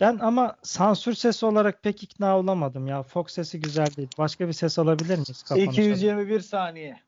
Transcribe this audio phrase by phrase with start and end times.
[0.00, 3.02] Ben ama sansür sesi olarak pek ikna olamadım ya.
[3.02, 4.08] Fox sesi güzel değil.
[4.18, 5.42] Başka bir ses alabilir miyiz?
[5.42, 5.70] kapanışa?
[5.70, 7.00] 221 saniye.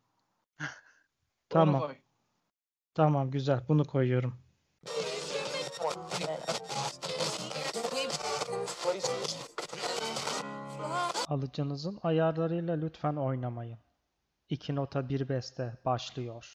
[1.48, 1.92] Tamam.
[2.94, 3.60] Tamam güzel.
[3.68, 4.38] Bunu koyuyorum.
[11.28, 13.78] Alıcınızın ayarlarıyla lütfen oynamayın.
[14.48, 16.54] İki nota bir beste başlıyor.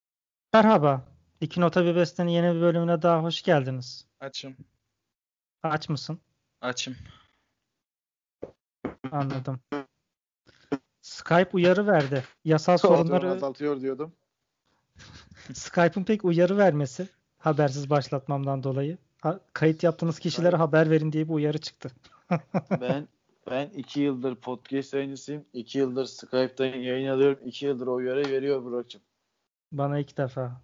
[0.53, 1.05] Merhaba.
[1.41, 4.07] İki nota bir bestenin yeni bir bölümüne daha hoş geldiniz.
[4.19, 4.57] Açım.
[5.63, 6.19] Aç mısın?
[6.61, 6.95] Açım.
[9.11, 9.59] Anladım.
[11.01, 12.23] Skype uyarı verdi.
[12.45, 14.13] Yasal sorunları azaltıyor diyordum.
[15.53, 18.97] Skype'ın pek uyarı vermesi habersiz başlatmamdan dolayı.
[19.21, 21.91] Ha- kayıt yaptığınız kişilere haber verin diye bir uyarı çıktı.
[22.81, 23.07] ben
[23.51, 25.45] ben iki yıldır podcast yayıncısıyım.
[25.53, 27.39] iki yıldır Skype'tan yayın alıyorum.
[27.45, 29.01] iki yıldır o uyarı veriyor Burak'cığım.
[29.71, 30.61] Bana ilk defa.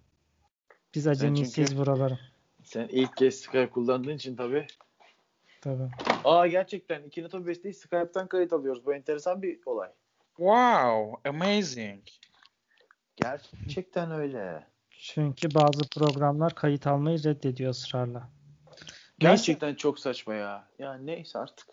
[0.94, 2.18] Biz acemisiyiz buraların.
[2.62, 4.66] Sen ilk kez Skype kullandığın için tabii.
[5.64, 5.88] Tabii.
[6.24, 8.86] Aa gerçekten iki nota besteyi Skype'tan kayıt alıyoruz.
[8.86, 9.88] Bu enteresan bir olay.
[10.36, 12.02] Wow, amazing.
[13.16, 14.66] Gerçekten öyle.
[14.90, 18.28] Çünkü bazı programlar kayıt almayı reddediyor ısrarla.
[19.18, 20.68] Gerçekten çok saçma ya.
[20.78, 21.66] Ya neyse artık.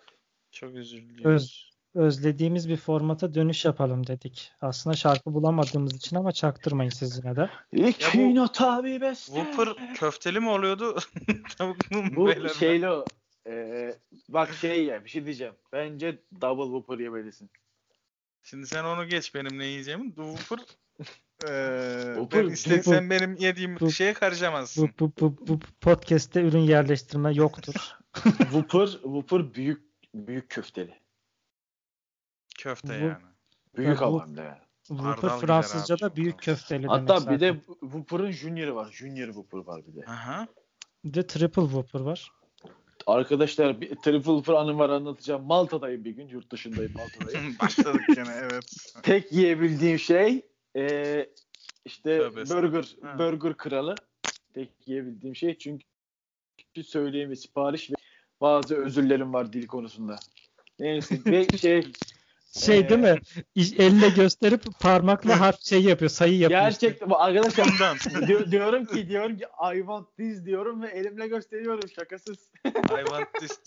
[0.51, 1.25] Çok üzüldüm.
[1.25, 4.51] Öz, özlediğimiz bir formata dönüş yapalım dedik.
[4.61, 7.49] Aslında şarkı bulamadığımız için ama çaktırmayın siz yine de.
[7.71, 9.33] İki nota bir beste.
[9.33, 10.97] Whopper köfteli mi oluyordu?
[11.57, 12.03] Tavuk mu?
[12.15, 13.05] Bu şeyli o.
[13.47, 13.95] Ee,
[14.29, 15.53] bak şey ya bir şey diyeceğim.
[15.73, 17.49] Bence double whopper yemelisin.
[18.43, 20.07] Şimdi sen onu geç benim ne yiyeceğimi.
[20.15, 20.59] Whopper
[21.43, 21.47] Eee
[22.17, 24.89] Whopper- ben iste- Whopper- sen benim yediğim Bu- şeye Bu, karışamazsın.
[24.99, 27.73] bu, bu, bu podcast'te ürün yerleştirme yoktur.
[28.23, 29.81] Whopper, whopper büyük
[30.15, 30.93] büyük köfteli.
[32.57, 33.23] Köfte Bu- yani.
[33.77, 34.61] Büyük bu- anlamda yani.
[34.87, 37.35] Whopper gider abi, Fransızca'da büyük köfteli demek Hatta zaten.
[37.35, 38.91] bir de Whopper'ın Junior'ı var.
[38.91, 40.05] Junior Whopper var bir de.
[40.05, 40.47] Aha.
[41.03, 42.31] Bir de triple Whopper var.
[43.07, 45.43] Arkadaşlar bir triple Whopper anım var anlatacağım.
[45.45, 46.27] Malta'dayım bir gün.
[46.27, 47.57] Yurt dışındayım Malta'dayım.
[47.61, 48.65] Başladık gene evet.
[49.03, 50.41] Tek yiyebildiğim şey
[50.75, 51.29] eee
[51.85, 53.19] işte Tövbe burger Ha.
[53.19, 54.01] burger kralı.
[54.53, 55.83] Tek yiyebildiğim şey çünkü
[56.83, 57.95] söyleyeyim sipariş ve
[58.41, 60.19] bazı özürlerim var dil konusunda.
[60.79, 61.87] Neyse ve şey
[62.51, 63.19] Şey Ee, değil mi?
[63.77, 66.61] Elle gösterip parmakla harf şey yapıyor, sayı yapıyor.
[66.61, 67.67] gerçekten bu arkadaşlar.
[68.27, 72.49] Di- diyorum ki diyorum ki I want this diyorum ve elimle gösteriyorum şakasız.
[72.65, 72.71] I
[73.05, 73.59] want this.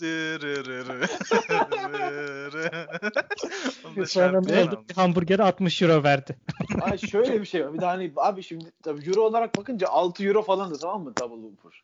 [4.07, 4.83] Sonra ne oldu?
[4.89, 6.35] Bir hamburgere 60 euro verdi.
[6.81, 7.73] Ay şöyle bir şey var.
[7.73, 11.13] Bir de hani abi şimdi tabii euro olarak bakınca 6 euro falan da tamam mı
[11.21, 11.83] double whopper.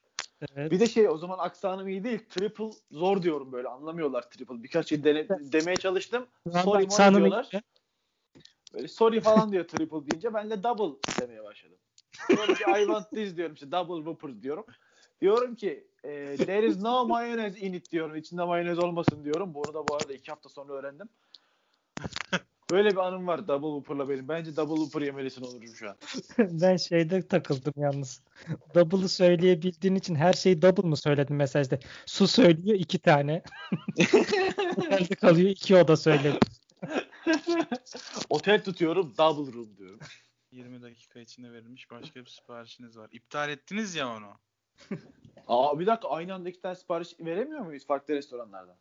[0.55, 0.71] Evet.
[0.71, 2.19] Bir de şey o zaman aksanım iyi değil.
[2.29, 3.67] Triple zor diyorum böyle.
[3.67, 4.63] Anlamıyorlar triple.
[4.63, 6.27] Birkaç şey dene, demeye çalıştım.
[6.63, 7.49] Sorry Aksanını diyorlar.
[8.73, 11.77] Böyle sorry falan diyor triple deyince ben de double demeye başladım.
[12.29, 14.65] Diyorum ki I want this diyorum işte double whopper diyorum.
[15.21, 18.15] Diyorum ki e, there is no mayonnaise in it diyorum.
[18.15, 19.53] İçinde mayonez olmasın diyorum.
[19.53, 21.09] Bunu da bu arada iki hafta sonra öğrendim.
[22.71, 24.27] Böyle bir anım var double whopper'la benim.
[24.27, 25.97] Bence double whopper yemelisin Onurcuğum şu an.
[26.39, 28.21] ben şeyde takıldım yalnız.
[28.75, 31.79] Double'ı söyleyebildiğin için her şeyi double mı söyledin mesajda?
[32.05, 33.43] Su söylüyor iki tane.
[34.77, 36.39] Otelde kalıyor iki oda söyledi.
[38.29, 39.99] Otel tutuyorum double room diyorum.
[40.51, 43.09] 20 dakika içinde verilmiş başka bir siparişiniz var.
[43.11, 44.39] İptal ettiniz ya onu.
[45.47, 48.77] Aa bir dakika aynı anda iki tane sipariş veremiyor muyuz farklı restoranlardan?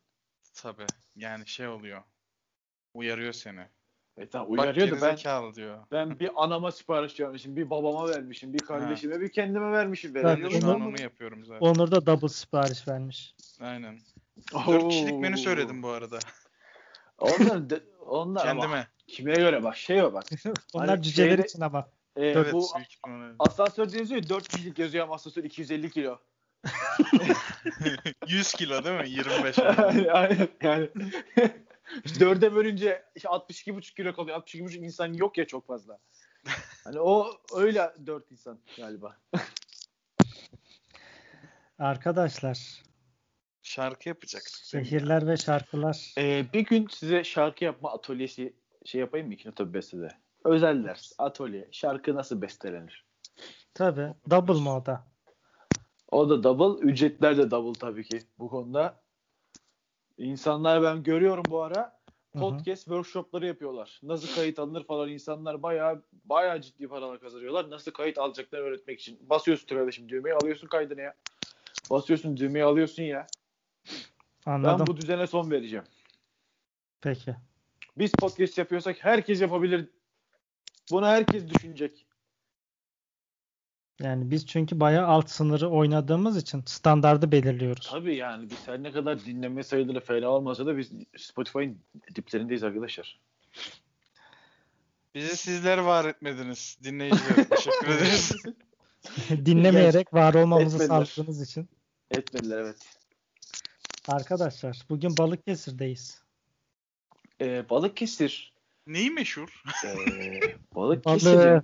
[0.54, 0.86] Tabi.
[1.16, 2.02] Yani şey oluyor.
[2.94, 3.68] Uyarıyor seni.
[4.20, 5.54] E tamam Bak uyarıyordu ben.
[5.54, 5.78] diyor.
[5.92, 10.14] Ben bir anama sipariş vermişim, bir babama vermişim, bir kardeşime, bir kendime vermişim.
[10.14, 10.60] Ben Veremiyorum.
[10.60, 11.60] şu an onu- yapıyorum zaten.
[11.66, 13.34] Onur da double sipariş vermiş.
[13.60, 13.98] Aynen.
[14.54, 14.72] Oo.
[14.72, 16.18] 4 kişilik menü söyledim bu arada.
[17.18, 18.86] Onlar, de, onlar ama Kendime.
[19.06, 20.24] kime göre bak şey o bak.
[20.74, 21.88] Onlar Hani cüceler şeyde- için ama.
[22.16, 22.52] E, Evet.
[22.52, 23.34] bu büyük ihtimalle.
[23.38, 26.18] asansörde yazıyor 4 kişilik yazıyor ama asansör 250 kilo.
[28.28, 29.10] 100 kilo değil mi?
[29.10, 29.58] 25
[30.12, 30.88] Aynen yani.
[32.20, 34.36] Dörde bölünce işte 62,5 kilo kalıyor.
[34.36, 35.98] 62,5 insan yok ya çok fazla.
[36.84, 39.16] Hani o öyle 4 insan galiba.
[41.78, 42.82] Arkadaşlar,
[43.62, 44.54] Şarkı yapacaktık.
[44.64, 46.14] şehirler ve şarkılar.
[46.18, 48.54] Ee, bir gün size şarkı yapma atölyesi
[48.84, 50.08] şey yapayım mı İkinci tabi bestede?
[50.44, 51.68] Özel ders, atölye.
[51.72, 53.04] Şarkı nasıl bestelenir?
[53.74, 54.14] Tabii.
[54.30, 55.06] Double mı o da?
[56.10, 56.86] O da double.
[56.86, 59.00] Ücretler de double tabii ki bu konuda.
[60.20, 62.00] İnsanlar ben görüyorum bu ara
[62.32, 64.00] podcast workshopları yapıyorlar.
[64.02, 67.70] Nasıl kayıt alınır falan insanlar bayağı bayağı ciddi paralar kazanıyorlar.
[67.70, 69.18] Nasıl kayıt alacaklar öğretmek için.
[69.30, 71.14] Basıyorsun kardeşim düğmeyi alıyorsun kaydını ya.
[71.90, 73.26] Basıyorsun düğmeyi alıyorsun ya.
[74.46, 74.78] Anladım.
[74.78, 75.84] Ben bu düzene son vereceğim.
[77.00, 77.36] Peki.
[77.98, 79.88] Biz podcast yapıyorsak herkes yapabilir.
[80.90, 82.06] Bunu herkes düşünecek.
[84.02, 87.88] Yani biz çünkü bayağı alt sınırı oynadığımız için standardı belirliyoruz.
[87.90, 91.78] Tabii yani biz her ne kadar dinleme sayıları fena olmasa da biz Spotify'ın
[92.14, 93.20] diplerindeyiz arkadaşlar.
[95.14, 96.78] Bizi sizler var etmediniz.
[96.84, 97.48] Dinleyiciler.
[97.48, 98.32] Teşekkür ederiz.
[99.46, 101.04] Dinlemeyerek var olmamızı Etmediler.
[101.04, 101.68] sağladığınız için.
[102.10, 102.96] Etmediler evet.
[104.08, 106.22] Arkadaşlar bugün Balıkesir'deyiz.
[107.40, 108.52] Ee, Balıkesir.
[108.86, 109.62] Neyi meşhur?
[109.84, 109.94] Ee,
[110.74, 111.26] Balıkesir.
[111.26, 111.62] Balığı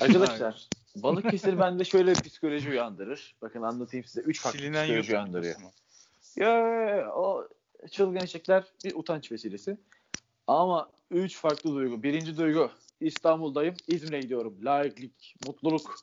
[0.00, 3.34] Arkadaşlar Balıkesir bende şöyle bir psikoloji uyandırır.
[3.42, 4.20] Bakın anlatayım size.
[4.20, 5.60] Üç farklı Silinen psikoloji uyandırıyor.
[5.60, 5.70] mu?
[6.36, 6.52] Ya
[7.14, 7.48] o
[7.90, 9.76] çılgın eşekler bir utanç vesilesi.
[10.46, 12.02] Ama üç farklı duygu.
[12.02, 12.70] Birinci duygu
[13.00, 13.74] İstanbul'dayım.
[13.88, 14.58] İzmir'e gidiyorum.
[14.62, 15.10] Layıklık,
[15.46, 15.94] mutluluk.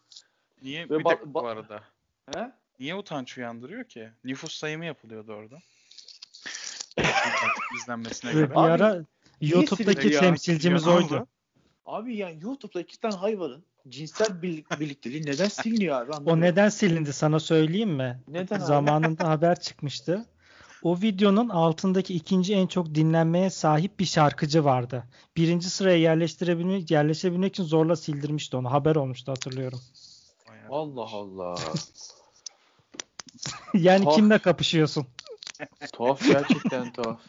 [0.64, 0.86] Niye?
[0.90, 1.84] Ve Bir ba- dakika bu arada.
[2.34, 2.52] He?
[2.80, 4.10] Niye utanç uyandırıyor ki?
[4.24, 5.58] Nüfus sayımı yapılıyordu orada.
[7.76, 8.52] İzlenmesine bir göre.
[8.56, 9.06] Abi, ara
[9.42, 11.06] YouTube'daki temsilcimiz Ya oydu.
[11.06, 11.28] oldu?
[11.86, 16.12] Abi yani YouTube'da iki tane hayvanın cinsel birlik, birlikteliği neden siliniyor abi?
[16.12, 16.42] O Anlamıyorum.
[16.42, 18.24] neden silindi sana söyleyeyim mi?
[18.28, 18.60] Neden?
[18.60, 20.26] Zamanında haber çıkmıştı.
[20.84, 25.04] O videonun altındaki ikinci en çok dinlenmeye sahip bir şarkıcı vardı.
[25.38, 28.72] Birinci sıraya yerleştirebilmek, yerleşebilmek için zorla sildirmişti onu.
[28.72, 29.80] Haber olmuştu hatırlıyorum.
[30.70, 31.56] Allah Allah.
[33.74, 34.16] yani Oh.
[34.16, 35.06] kimle kapışıyorsun?
[35.94, 37.22] tuhaf gerçekten tuhaf.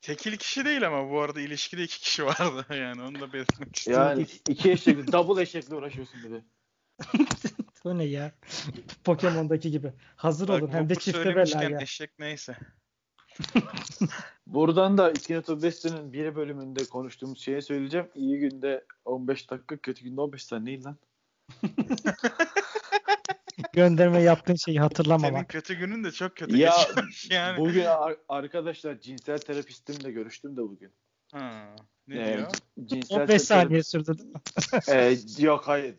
[0.00, 3.98] Tekil kişi değil ama bu arada ilişkide iki kişi vardı yani onu da belirtmek istedim.
[4.00, 6.44] Yani iki eşekli, double eşekle uğraşıyorsun bir de.
[7.84, 8.32] O ne ya?
[9.04, 9.92] Pokemon'daki gibi.
[10.16, 11.80] Hazır Bak, olun hem de çifte bela ya.
[11.80, 12.56] eşek neyse.
[14.46, 18.08] Buradan da Ikinoto Beste'nin bir bölümünde konuştuğumuz şeyi söyleyeceğim.
[18.14, 20.96] İyi günde 15 dakika, kötü günde 15 saniye lan.
[23.72, 25.48] Gönderme yaptığın şeyi Senin hatırlamamak.
[25.48, 27.58] kötü günün de çok kötü Ya, geçiyormuş yani.
[27.58, 30.92] Bugün ar- arkadaşlar cinsel terapistimle görüştüm de bugün.
[31.32, 31.76] Ha,
[32.08, 32.50] ne Ee, diyor?
[32.84, 34.40] Cinsel 15 terapi- saniye sürdü değil mi?
[34.88, 35.94] Ee, yok hayır.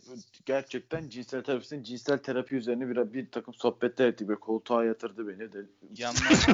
[0.45, 4.27] Gerçekten cinsel terapistin cinsel terapi üzerine bir, bir takım sohbetler etti.
[4.27, 5.59] Böyle koltuğa yatırdı beni de.
[5.97, 6.45] Yanlar,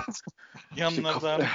[0.76, 1.22] yanlar.
[1.22, 1.48] Dağınık-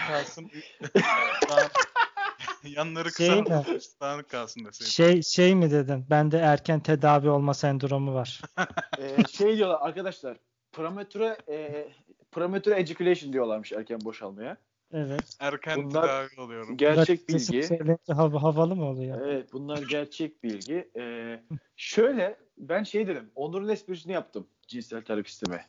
[2.76, 3.64] Yanları kısa Şey mi?
[4.00, 4.91] Dağınık kalsın deseydin.
[4.91, 6.05] Şey şey mi dedin?
[6.11, 8.41] Bende erken tedavi olma sendromu var.
[8.99, 10.37] Ee, şey diyorlar arkadaşlar.
[10.73, 11.88] Premature, e,
[12.32, 14.56] premature ejaculation diyorlarmış erken boşalmaya.
[14.93, 15.37] Evet.
[15.41, 16.76] Erken Bunlar- tedavi oluyorum.
[16.76, 17.61] Gerçek bilgi.
[18.09, 19.20] Hav- havalı mı oluyor?
[19.26, 20.91] Evet bunlar gerçek bilgi.
[20.99, 21.41] Ee,
[21.76, 23.31] şöyle ben şey dedim.
[23.35, 25.67] Onur'un esprisini yaptım cinsel terapistime.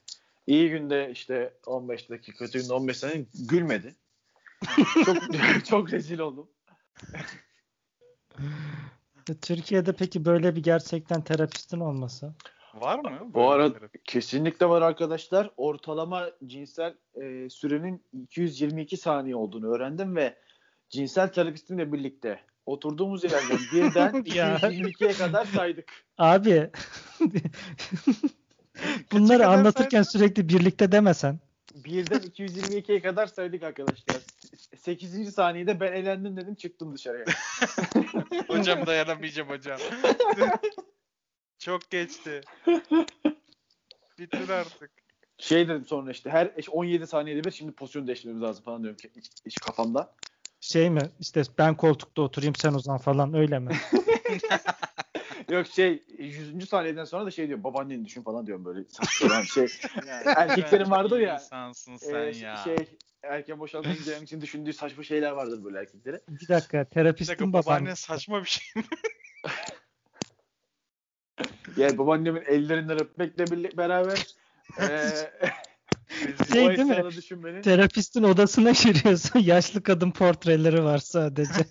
[0.47, 3.95] İyi günde işte 15 dakika, kötü günde 15 saniye gülmedi.
[5.05, 6.49] çok çok rezil oldum.
[9.41, 12.33] Türkiye'de peki böyle bir gerçekten terapistin olması?
[12.73, 13.19] Var mı?
[13.33, 13.99] Bu arada terapi?
[14.03, 15.49] kesinlikle var arkadaşlar.
[15.57, 20.35] Ortalama cinsel e, sürenin 222 saniye olduğunu öğrendim ve
[20.89, 24.57] cinsel terapistimle birlikte oturduğumuz yerden birden Ya.
[24.57, 25.91] 222'ye kadar saydık.
[26.17, 26.69] Abi
[29.11, 31.39] bunları anlatırken sürekli birlikte demesen.
[31.75, 34.21] Birden 222'ye kadar saydık arkadaşlar.
[34.77, 35.33] 8.
[35.33, 37.25] saniyede ben elendim dedim çıktım dışarıya.
[38.47, 39.79] Hocam dayanamayacağım hocam.
[41.59, 42.41] Çok geçti.
[44.19, 44.91] Bitir artık.
[45.37, 49.11] Şey dedim sonra işte her 17 saniyede bir şimdi pozisyon değiştirmemiz lazım falan diyorum ki
[49.15, 50.13] iç, iç kafamda.
[50.59, 51.01] Şey mi?
[51.19, 53.71] İşte ben koltukta oturayım sen uzan falan öyle mi?
[55.49, 56.69] Yok şey 100.
[56.69, 59.67] saniyeden sonra da şey diyor babaanneni düşün falan diyorum böyle saçma olan şey.
[60.07, 62.55] Yani Erkeklerin vardır ya, insansın sen Ee, ya.
[62.63, 62.77] Şey
[63.23, 63.59] erken
[63.99, 66.21] giderim için düşündüğü saçma şeyler vardır böyle erkeklere.
[66.27, 68.87] Bir dakika Bir dakika terapistin babaannen saçma bir şey mi?
[71.77, 74.27] Yani babaannemin ellerinden öpmekle birlikte beraber
[74.79, 75.31] eee
[76.53, 77.05] Şey değil mi?
[77.17, 77.61] düşün beni.
[77.61, 79.39] Terapistin odasına giriyorsun.
[79.39, 81.65] Yaşlı kadın portreleri var sadece.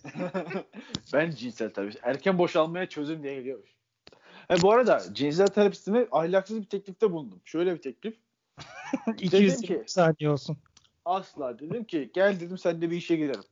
[1.12, 1.98] Ben cinsel terapist.
[2.02, 3.70] Erken boşalmaya çözüm diye geliyormuş.
[4.48, 7.40] Ha, bu arada cinsel terapistime ahlaksız bir teklifte bulundum.
[7.44, 8.16] Şöyle bir teklif.
[9.18, 10.56] 200 ki- saniye olsun.
[11.04, 13.44] Asla dedim ki gel dedim seninle bir işe girelim.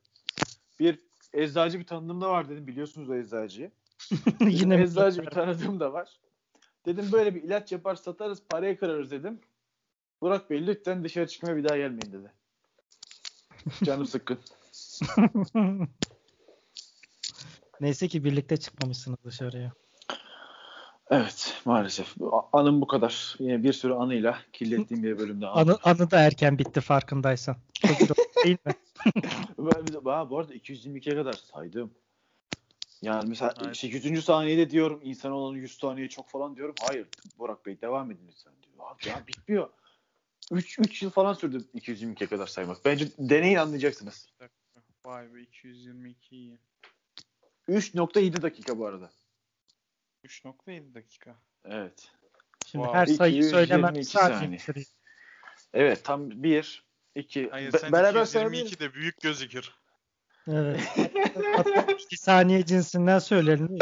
[0.81, 0.99] Bir
[1.33, 2.67] eczacı bir tanıdığım da var dedim.
[2.67, 3.71] Biliyorsunuz o eczacıyı.
[4.41, 6.21] Yine eczacı bir tanıdığım da var.
[6.87, 9.41] Dedim böyle bir ilaç yapar satarız parayı kırarız dedim.
[10.21, 12.33] Burak Bey lütfen dışarı çıkmaya bir daha gelmeyin dedi.
[13.85, 14.39] Canım sıkkın.
[17.81, 19.73] Neyse ki birlikte çıkmamışsınız dışarıya.
[21.11, 22.15] Evet maalesef.
[22.53, 23.37] Anım bu kadar.
[23.39, 25.47] Yine bir sürü anıyla kirlettiğim bir bölümde.
[25.47, 27.57] Anı, anı da erken bitti farkındaysan.
[27.85, 28.73] İroni değil mi?
[30.05, 31.91] Ben, bu arada 222'ye kadar saydım.
[33.03, 33.77] Yani mesela Evet.
[33.77, 34.25] 8.
[34.25, 36.75] saniyede diyorum insan olanı 100 saniye çok falan diyorum.
[36.89, 37.07] Hayır
[37.39, 38.91] Burak Bey devam edin lütfen diyor.
[38.91, 39.71] Abi ya bitmiyor.
[40.53, 42.85] 3 3 yıl falan sürdü 222'ye kadar saymak.
[42.85, 44.29] Bence deneyin anlayacaksınız.
[45.05, 46.59] Vay be 222 iyi.
[47.71, 49.11] 3.7 dakika bu arada.
[50.25, 51.37] 3.7 dakika.
[51.65, 52.11] Evet.
[52.67, 52.99] Şimdi Wow.
[52.99, 54.59] her sayıyı 222 söylemem saniye.
[54.59, 54.87] sürüyor.
[55.75, 56.85] Evet tam 1
[57.15, 58.81] 2 Hayır sen beraber 222 söyleyebiliriz.
[58.81, 59.71] de büyük gözükür.
[60.49, 60.81] Evet.
[61.57, 63.79] Hatta 2 saniye cinsinden söyleyelim.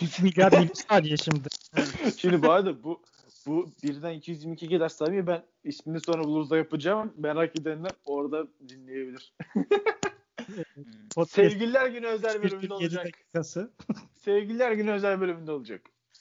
[0.00, 1.48] 2 milyar milisaniye şimdi.
[2.18, 3.02] Şimdi bu arada bu
[3.46, 7.14] bu birden 222 kadar saymayı ben ismini sonra buluruz da yapacağım.
[7.16, 9.34] Merak edenler orada dinleyebilir.
[10.84, 11.08] Hmm.
[11.14, 13.04] Podcast Sevgililer günü özel bölümünde 47 olacak.
[13.04, 13.72] dakikası.
[14.16, 15.80] Sevgililer günü özel bölümünde olacak.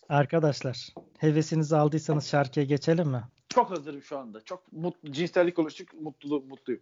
[0.10, 0.88] Arkadaşlar
[1.18, 3.24] hevesinizi aldıysanız şarkıya geçelim mi?
[3.50, 4.42] Çok hazırım şu anda.
[4.42, 5.94] Çok mutlu, cinsellik konuştuk.
[5.94, 6.82] Mutlu, mutluyum.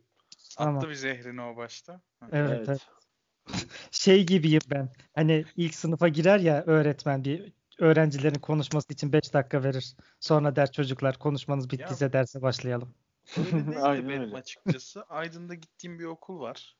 [0.57, 0.77] Tamam.
[0.77, 2.01] Attı bir zehrini o başta.
[2.19, 2.27] Ha.
[2.31, 2.87] Evet, evet.
[3.91, 4.89] Şey gibiyim ben.
[5.15, 9.95] Hani ilk sınıfa girer ya öğretmen bir öğrencilerin konuşması için 5 dakika verir.
[10.19, 12.93] Sonra der çocuklar konuşmanız bittiyse derse başlayalım.
[13.37, 14.35] Öyle değil de Aynen benim öyle.
[14.35, 15.03] açıkçası.
[15.03, 16.75] Aydın'da gittiğim bir okul var.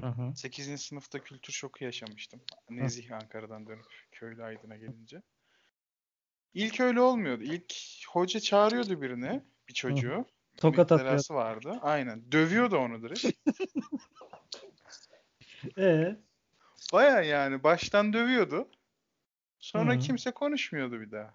[0.00, 0.32] Hı hı.
[0.36, 0.78] 8.
[0.78, 2.40] sınıfta kültür şoku yaşamıştım.
[2.70, 5.22] Nezih Ankara'dan dönüp köylü Aydın'a gelince.
[6.54, 7.42] İlk öyle olmuyordu.
[7.42, 7.74] İlk
[8.08, 10.26] hoca çağırıyordu birini, bir çocuğu.
[10.56, 11.24] Tokat atıyor.
[11.30, 11.78] Vardı.
[11.82, 12.32] Aynen.
[12.32, 13.24] Dövüyordu onu direkt.
[15.78, 16.16] Ee,
[16.92, 18.68] Baya yani baştan dövüyordu.
[19.58, 19.98] Sonra Hı.
[19.98, 21.34] kimse konuşmuyordu bir daha.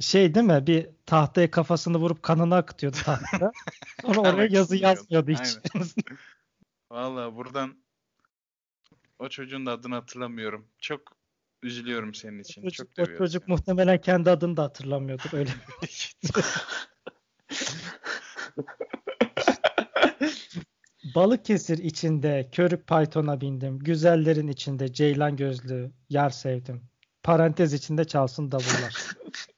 [0.00, 0.66] şey değil mi?
[0.66, 3.52] Bir tahtaya kafasını vurup kanını akıtıyordu tahtada.
[4.02, 5.58] Sonra oraya yazı yazmıyordu hiç.
[6.90, 7.76] Vallahi buradan
[9.18, 10.68] o çocuğun da adını hatırlamıyorum.
[10.78, 11.16] Çok
[11.62, 12.62] üzülüyorum senin için.
[12.62, 13.52] çocuk, Çok o çocuk seni.
[13.52, 15.50] muhtemelen kendi adını da hatırlamıyordur öyle.
[21.14, 23.78] Balıkesir içinde körük paytona bindim.
[23.78, 26.82] Güzellerin içinde ceylan gözlü yar sevdim.
[27.22, 29.06] Parantez içinde çalsın davullar.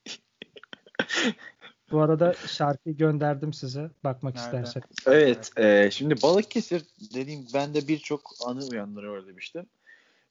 [1.90, 3.90] Bu arada şarkıyı gönderdim size.
[4.04, 4.46] Bakmak Nerede?
[4.46, 4.96] isterseniz.
[5.06, 5.50] Evet.
[5.58, 6.82] e, şimdi Balıkesir
[7.14, 9.66] dediğim bende birçok anı uyandırıyor demiştim.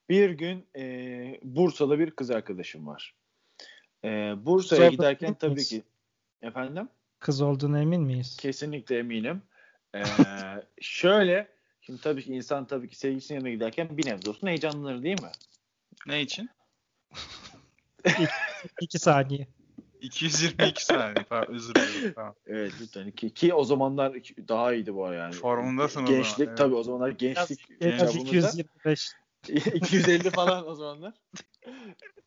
[0.10, 0.84] Bir gün e,
[1.44, 3.16] Bursa'da bir kız arkadaşım var.
[4.04, 4.08] E,
[4.46, 5.70] Bursa'ya Zorba giderken tabii miyiz?
[5.70, 5.84] ki
[6.42, 8.38] efendim Kız olduğuna emin miyiz?
[8.38, 9.42] kesinlikle eminim.
[9.96, 10.04] E,
[10.82, 11.48] şöyle
[11.82, 15.32] şimdi tabii ki insan tabii ki sevgilisinin yanına giderken bir nebze olsun heyecanlanır değil mi?
[16.08, 16.50] Ne için?
[18.82, 19.48] İki saniye.
[20.02, 21.26] 222 saniye.
[21.30, 22.14] Pardon, özür dilerim.
[22.16, 22.36] Tamam.
[22.48, 24.14] Evet lütfen ki, ki o zamanlar
[24.48, 25.34] daha iyiydi bu yani.
[25.34, 26.58] Formundasın o zaman, Gençlik evet.
[26.58, 28.38] tabii o zamanlar gençlik En az çağımızda.
[28.38, 29.12] 225.
[29.48, 31.14] 250 falan o zamanlar.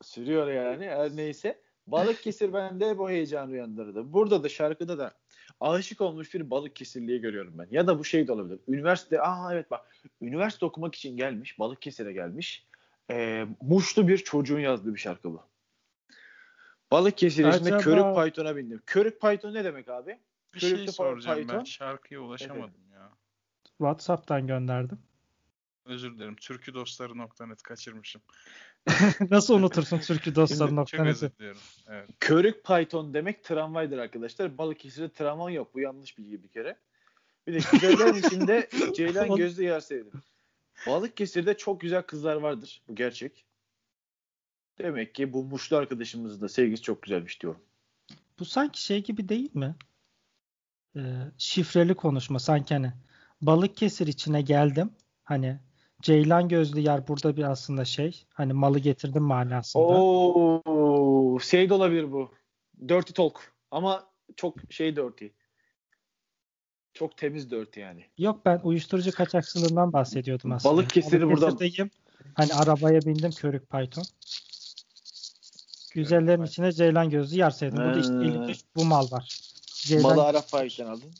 [0.01, 1.61] Sürüyor yani her neyse.
[1.87, 4.13] Balıkesir bende hep o heyecan uyandırdı.
[4.13, 5.13] Burada da şarkıda da
[5.59, 7.67] aşık olmuş bir Balıkesirliği görüyorum ben.
[7.71, 8.59] Ya da bu şey de olabilir.
[8.67, 9.95] Üniversite, aa evet bak.
[10.21, 11.59] Üniversite okumak için gelmiş.
[11.59, 12.67] Balıkesir'e gelmiş.
[13.11, 15.50] Ee, Muşlu bir çocuğun yazdığı bir şarkı bu.
[16.91, 18.81] Balıkesir içinde Acaba- Körük Python'a bindim.
[18.85, 20.19] Körük Python ne demek abi?
[20.53, 21.47] Bir şey Körüklü soracağım ben.
[21.47, 21.63] Python.
[21.63, 23.09] Şarkıya ulaşamadım ya.
[23.77, 24.99] WhatsApp'tan gönderdim.
[25.85, 26.35] Özür dilerim.
[26.35, 28.21] Türküdostları.net kaçırmışım.
[29.29, 31.61] Nasıl unutursun türkü dostları Çok özür diliyorum.
[31.89, 32.09] Evet.
[32.19, 34.57] Körük Python demek tramvaydır arkadaşlar.
[34.57, 35.75] Balıkesir'de tramvay yok.
[35.75, 36.77] Bu yanlış bilgi bir kere.
[37.47, 40.21] Bir de güzellerin içinde Ceylan Gözlü yer sevdim.
[40.87, 42.81] Balıkesir'de çok güzel kızlar vardır.
[42.87, 43.45] Bu gerçek.
[44.83, 47.61] Demek ki bu Muşlu arkadaşımızın da sevgisi çok güzelmiş diyorum.
[48.39, 49.75] Bu sanki şey gibi değil mi?
[50.95, 51.01] Ee,
[51.37, 52.93] şifreli konuşma sanki hani
[53.41, 54.91] Balıkesir içine geldim.
[55.23, 55.59] Hani
[56.01, 58.25] Ceylan gözlü yer burada bir aslında şey.
[58.33, 59.83] Hani malı getirdim manasında.
[59.83, 62.31] Oo, şey de olabilir bu.
[62.89, 63.53] Dirty Talk.
[63.71, 65.25] Ama çok şey dirty.
[66.93, 68.05] Çok temiz dirty yani.
[68.17, 70.75] Yok ben uyuşturucu kaçakçılığından bahsediyordum aslında.
[70.75, 71.91] Balıkesir'i buradan- Balıkesir'deyim.
[72.33, 74.03] Hani arabaya bindim körük Python.
[75.93, 77.77] Güzellerin içine Ceylan gözlü yer sevdim.
[77.77, 78.17] Burada işte Ee.
[78.17, 79.39] elimde bu mal var.
[79.65, 81.11] Ceylan, Malı Arap Faik'ten aldın.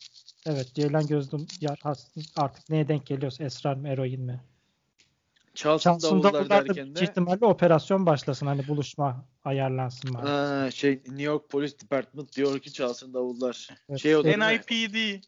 [0.46, 4.42] evet Ceylan gözlü yer has- artık neye denk geliyorsa esrar mı eroin mi?
[5.54, 8.46] Çalsın, Çalsın davullar davullar da derken de ihtimalle operasyon başlasın.
[8.48, 10.30] Hani buluşma ayarlansın bari.
[10.30, 13.68] Aa, şey New York Police Department diyor ki çalsın davullar.
[13.90, 14.00] Evet.
[14.02, 15.24] Şey o da, NIPD.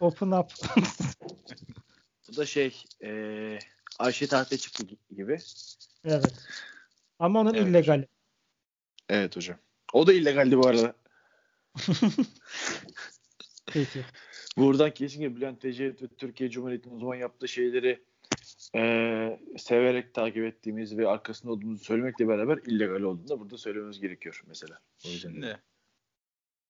[0.00, 0.52] Open up.
[2.32, 3.58] bu da şey eee
[3.98, 4.84] Ayşe Tahta çıktı
[5.16, 5.38] gibi.
[6.04, 6.34] evet.
[7.18, 7.66] Ama onun Evet.
[7.68, 8.06] illegali.
[9.08, 9.58] Evet hocam.
[9.92, 10.94] O da illegaldi bu arada.
[13.66, 14.04] Peki.
[14.56, 18.04] Buradan kesinlikle Bülent Ecevit ve Türkiye Cumhuriyeti'nin o zaman yaptığı şeyleri
[18.74, 24.42] eee, severek takip ettiğimiz ve arkasında olduğumuzu söylemekle beraber illegal olduğunu da burada söylememiz gerekiyor
[24.46, 24.78] mesela.
[25.06, 25.34] O yüzden de.
[25.34, 25.62] Şimdi.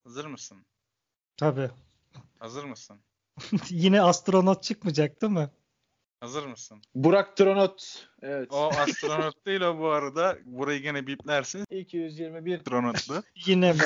[0.03, 0.57] Hazır mısın?
[1.37, 1.69] Tabii.
[2.39, 2.97] Hazır mısın?
[3.69, 5.49] Yine astronot çıkmayacak değil mi?
[6.19, 6.81] Hazır mısın?
[6.95, 8.07] Burak Tronot.
[8.21, 8.47] Evet.
[8.53, 10.37] O astronot değil o bu arada.
[10.45, 11.65] Burayı gene biplersin.
[11.71, 12.57] 221.
[12.57, 13.23] Astronotlu.
[13.45, 13.79] Yine mi?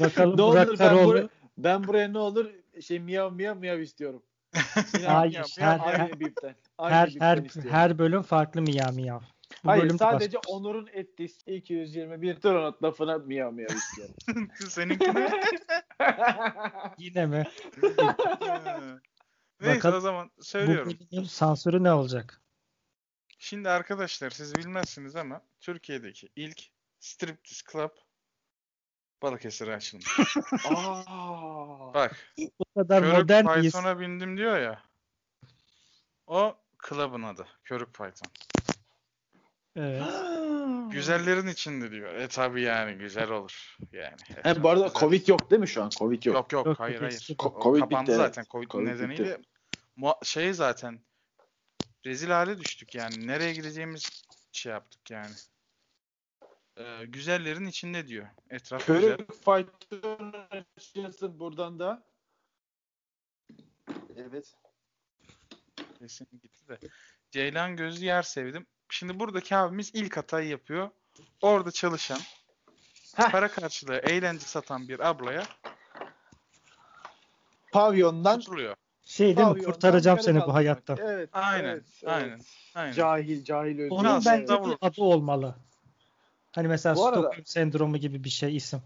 [0.00, 1.04] Bakalım Ne olur Burak ben, Karoğlu.
[1.06, 4.22] buraya, ben buraya ne olur şey miyav miyav miyav istiyorum.
[5.06, 6.54] Hayır, miyav, her- miyav, aynı her- bipten.
[6.78, 7.70] Aynı Her bipten her istiyorum.
[7.72, 9.20] her bölüm farklı miyav miyav.
[9.64, 14.14] Bu Hayır bölümde sadece başka- Onur'un ettiği 221 Tronot lafına miyav miyav istiyorum.
[14.68, 15.30] Seninki ne?
[16.98, 17.44] Yine mi?
[19.62, 20.98] Neyse Bakalım o zaman Bu söylüyorum.
[21.10, 22.40] bölümün sansürü ne olacak?
[23.38, 26.62] Şimdi arkadaşlar siz bilmezsiniz ama Türkiye'deki ilk
[27.00, 27.90] striptease club
[29.22, 30.18] Balıkesir'e açılmış.
[30.68, 31.94] Aa.
[31.94, 33.62] Bak Bu kadar Körük modern?
[33.62, 34.82] Python'a bindim diyor ya.
[36.26, 36.56] O
[36.88, 37.46] club'ın adı.
[37.64, 38.32] Körük Python.
[39.76, 40.02] Evet.
[40.92, 42.14] Güzellerin içinde diyor.
[42.14, 43.76] E tabi yani güzel olur.
[43.92, 44.16] Yani.
[44.42, 45.00] He, bu arada Güzel.
[45.00, 45.90] Covid yok değil mi şu an?
[45.90, 46.34] Covid yok.
[46.36, 47.12] Yok yok, Yok, hayır hayır.
[47.12, 47.34] eski.
[47.38, 49.36] O Ko- Covid kapandı bitti, zaten Covid, Covid nedeniyle.
[49.36, 49.42] Mu-
[50.22, 51.00] şey zaten
[52.06, 53.26] rezil hale düştük yani.
[53.26, 55.34] Nereye gideceğimiz şey yaptık yani.
[56.76, 58.26] Ee, güzellerin içinde diyor.
[58.50, 59.16] Etraf güzel.
[59.16, 60.34] Körük Fight'ın
[60.76, 62.02] açılsın buradan da.
[64.16, 64.54] Evet.
[65.98, 66.78] Kesin gitti de.
[67.30, 68.66] Ceylan gözlü yer sevdim.
[68.90, 70.90] Şimdi buradaki abimiz ilk hatayı yapıyor.
[71.40, 72.20] Orada çalışan,
[73.16, 73.30] Heh.
[73.30, 75.46] para karşılığı eğlence satan bir ablaya
[77.72, 78.76] Pavyondan tutuluyor.
[79.12, 79.62] Şey değil mi?
[79.62, 80.56] Kurtaracağım seni bu kaldırmak.
[80.56, 80.98] hayattan.
[81.02, 81.30] Evet.
[81.32, 82.46] Aynen, evet, aynen, evet.
[82.74, 82.92] Aynen.
[82.92, 83.90] Cahil, cahil özgür.
[83.90, 84.76] Onun bence bir vurur.
[84.80, 85.54] adı olmalı.
[86.52, 88.80] Hani mesela Bu arada- Stockholm sendromu gibi bir şey isim.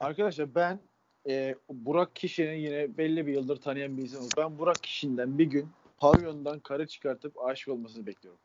[0.00, 0.80] Arkadaşlar ben
[1.28, 4.28] e, Burak Kişi'nin yine belli bir yıldır tanıyan bir insanım.
[4.36, 5.68] Ben Burak Kişi'nden bir gün
[5.98, 8.40] pavyondan karı çıkartıp aşık olmasını bekliyorum.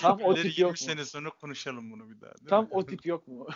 [0.00, 0.76] Tam o tip 20 yok mu?
[0.76, 2.32] sene sonra konuşalım bunu bir daha.
[2.48, 2.70] Tam mi?
[2.72, 3.46] o tip yok mu?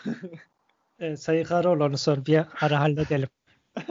[0.98, 3.28] Ee, Sayı Karaoğlu'nu sor bir ara halledelim.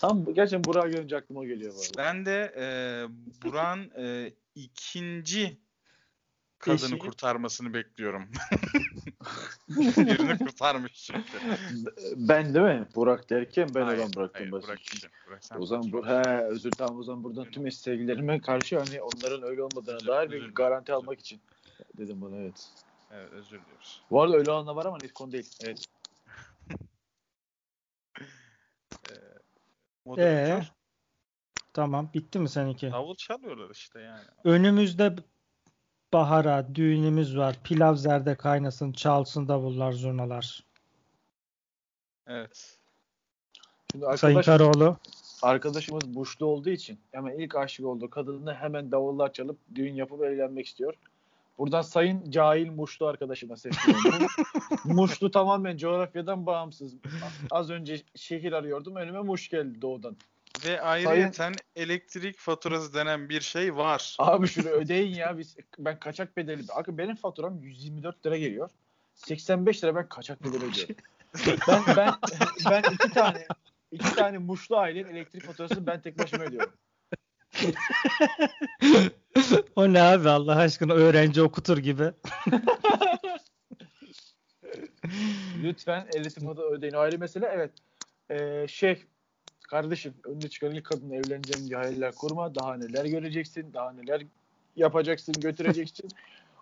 [0.00, 1.96] Tam gerçekten Burak'ı görünce aklıma geliyor bu arada.
[1.96, 2.64] Ben de e,
[3.42, 5.58] Burak'ın e, ikinci
[6.58, 6.98] kadını Eşi.
[6.98, 8.28] kurtarmasını bekliyorum.
[9.68, 11.38] Birini kurtarmış çünkü.
[12.16, 12.86] Ben değil mi?
[12.94, 14.52] Burak derken ben Hayır, olan bıraktım hayır.
[14.52, 15.10] Burak için.
[15.26, 18.78] Burak sen O zaman bu, he, özür tamam o zaman buradan tüm eski sevgililerime karşı
[18.78, 21.40] hani onların öyle olmadığına Özür- dair özür bir dilerim, garanti özür almak için
[21.98, 22.72] dedim bunu evet.
[23.10, 24.04] Evet özür diliyoruz.
[24.10, 25.50] Bu arada öyle olanlar var ama net konu değil.
[25.64, 25.84] Evet.
[30.06, 30.66] Moderatör Ee,
[31.72, 32.92] tamam bitti mi seninki?
[32.92, 34.24] davul çalıyorlar işte yani.
[34.44, 35.16] Önümüzde
[36.12, 37.56] bahara düğünümüz var.
[37.64, 40.64] Pilav zerde kaynasın, çalsın davullar, zurnalar.
[42.26, 42.78] Evet.
[43.92, 44.96] Şimdi Sayın arkadaş, Karaoğlu.
[45.42, 50.66] arkadaşımız Burçlu olduğu için hemen ilk aşık olduğu kadınla hemen davullar çalıp düğün yapıp evlenmek
[50.66, 50.94] istiyor.
[51.58, 54.26] Buradan sayın cahil Muşlu arkadaşıma sesleniyorum.
[54.84, 56.94] Muşlu tamamen coğrafyadan bağımsız.
[57.50, 58.96] Az önce şehir arıyordum.
[58.96, 60.16] Önüme Muş geldi doğudan.
[60.64, 64.16] Ve ayrıyeten elektrik faturası denen bir şey var.
[64.18, 65.38] Abi şunu ödeyin ya.
[65.38, 66.62] Biz, ben kaçak bedeli.
[66.74, 68.70] Abi benim faturam 124 lira geliyor.
[69.14, 70.96] 85 lira ben kaçak bedeli ödüyorum.
[71.68, 72.14] ben, ben,
[72.70, 73.46] ben iki tane
[73.92, 76.72] iki tane Muşlu ailenin elektrik faturasını ben tek başıma ödüyorum.
[79.76, 82.12] O ne abi Allah aşkına öğrenci okutur gibi.
[85.62, 86.94] Lütfen elektrik faturası ödeyin.
[86.94, 87.46] Ayrı mesele.
[87.46, 87.70] Evet.
[88.30, 89.04] Ee, şey
[89.68, 92.54] kardeşim önüne çıkan ilk kadınla evleneceğim diye hayaller kurma.
[92.54, 93.72] Daha neler göreceksin.
[93.72, 94.22] Daha neler
[94.76, 96.08] yapacaksın, götüreceksin.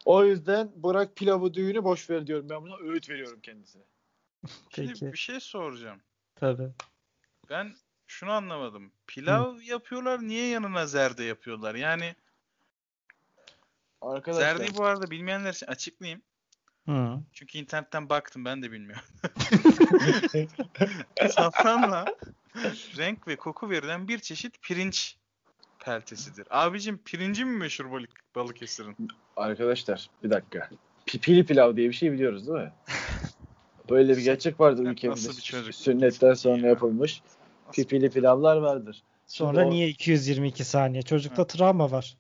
[0.04, 2.48] o yüzden bırak pilavı düğünü boş ver diyorum.
[2.50, 3.82] Ben buna öğüt veriyorum kendisine.
[4.70, 5.12] Şimdi Peki.
[5.12, 6.00] bir şey soracağım.
[6.36, 6.68] Tabii.
[7.50, 7.72] Ben
[8.14, 8.92] şunu anlamadım.
[9.06, 11.74] Pilav yapıyorlar niye yanına zerde yapıyorlar?
[11.74, 12.14] Yani
[14.02, 16.22] Arkadaşlar zerdeyi bu arada bilmeyenler için açıklayayım.
[16.88, 17.20] Hı.
[17.32, 19.04] Çünkü internetten baktım ben de bilmiyorum.
[21.30, 22.04] Safranla
[22.96, 25.16] renk ve koku verilen bir çeşit pirinç
[25.78, 26.46] peltesidir.
[26.50, 28.96] Abicim pirinci mi meşhur balık, Balıkesir'in?
[29.36, 30.70] Arkadaşlar bir dakika.
[31.06, 32.72] Pipili pilav diye bir şey biliyoruz değil mi?
[33.90, 35.28] Böyle bir gerçek vardır Sen ülkemizde.
[35.28, 35.74] nasıl bir çocuk?
[35.74, 36.68] Sünnetten sonra Ya.
[36.68, 37.22] yapılmış.
[37.74, 39.02] Pipili pilavlar vardır.
[39.26, 41.02] Sonra Şimdi o- niye 222 saniye?
[41.02, 42.16] Çocukta travma var.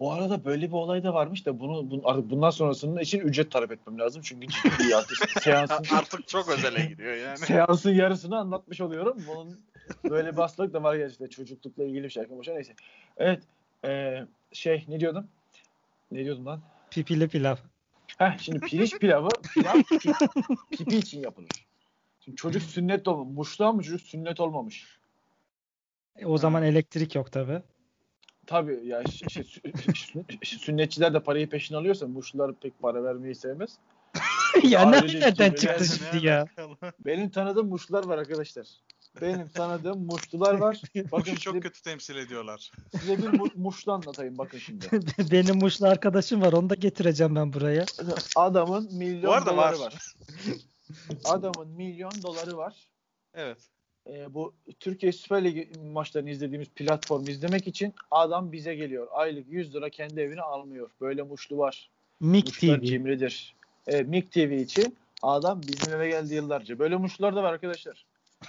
[0.00, 3.50] Bu arada böyle bir olay da varmış da bunu, bunu artık bundan sonrasının için ücret
[3.50, 4.22] talep etmem lazım.
[4.24, 7.38] Çünkü ciddi bir artık seansın, Artık çok özele gidiyor yani.
[7.38, 9.16] seansın yarısını anlatmış oluyorum.
[9.28, 9.60] Bunun
[10.10, 11.26] böyle bir hastalık da var gerçekten.
[11.26, 12.30] Çocuklukla ilgili bir şey.
[12.30, 12.74] Boşa neyse.
[13.16, 13.42] Evet.
[13.84, 15.26] eee, şey ne diyordum?
[16.10, 16.60] Ne diyordum lan?
[16.90, 17.56] Pipili pilav.
[18.18, 20.28] Heh, şimdi pirinç pilavı pilav pi-
[20.70, 21.50] pipi için yapılır.
[22.24, 23.36] Şimdi çocuk sünnet olmamış.
[23.36, 24.98] Muşluğa mı çocuk sünnet olmamış?
[26.16, 27.62] E, o zaman elektrik yok tabii.
[28.46, 33.78] Tabii ya şey, sü- sü- sünnetçiler de parayı peşin alıyorsa muşlular pek para vermeyi sevmez.
[34.62, 36.46] ya Ailecek nereden gibi çıktı şimdi ya?
[36.98, 38.66] Benim tanıdığım muşlular var arkadaşlar.
[39.20, 40.80] Benim tanıdığım muşlular var.
[40.94, 42.70] Bakın Bakın size, çok kötü temsil ediyorlar.
[43.00, 44.86] size bir mu- muşlu anlatayım bakın şimdi.
[45.32, 46.52] Benim Muşlu arkadaşım var.
[46.52, 47.84] Onu da getireceğim ben buraya.
[48.36, 49.80] Adamın milyon Bu arada doları var.
[49.80, 50.14] var.
[51.24, 52.74] Adamın milyon doları var.
[53.34, 53.58] Evet.
[54.06, 59.08] e, bu Türkiye Süper Ligi maçlarını izlediğimiz platformu izlemek için adam bize geliyor.
[59.12, 60.90] Aylık 100 lira kendi evine almıyor.
[61.00, 61.90] Böyle muşlu var.
[62.20, 62.84] Mik Muşlar TV.
[62.84, 63.54] cimridir.
[63.86, 66.78] E, MIG TV için adam bizim eve geldi yıllarca.
[66.78, 68.06] Böyle muşlular da var arkadaşlar.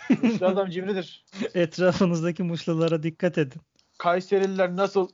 [0.21, 1.25] Muşlu adam cimridir.
[1.53, 3.61] Etrafınızdaki muşlulara dikkat edin.
[3.97, 5.07] Kayserililer nasıl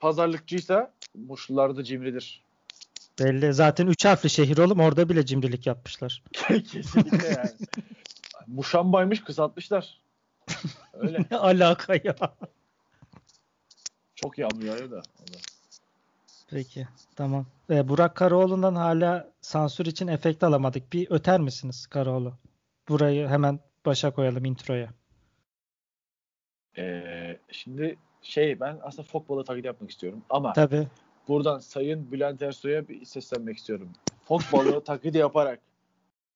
[0.00, 2.42] pazarlıkçıysa Muşlular da cimridir.
[3.20, 3.54] Belli.
[3.54, 4.80] Zaten üç harfli şehir oğlum.
[4.80, 6.22] Orada bile cimrilik yapmışlar.
[6.32, 7.50] Kesinlikle yani.
[8.46, 10.00] Muşambaymış kısaltmışlar.
[10.92, 11.24] Öyle.
[11.30, 12.16] Ne alaka ya?
[14.14, 15.02] Çok yağmur yağıyor da.
[16.50, 16.88] Peki.
[17.16, 17.46] Tamam.
[17.70, 20.92] Ee, Burak Karaoğlu'ndan hala sansür için efekt alamadık.
[20.92, 22.34] Bir öter misiniz Karaoğlu?
[22.88, 24.88] Burayı hemen başa koyalım introya.
[26.78, 30.88] Ee, şimdi şey ben aslında fok balığı taklidi yapmak istiyorum ama Tabii.
[31.28, 33.90] Buradan Sayın Bülent Ersoy'a bir seslenmek istiyorum.
[34.24, 35.60] Fok balığı taklidi yaparak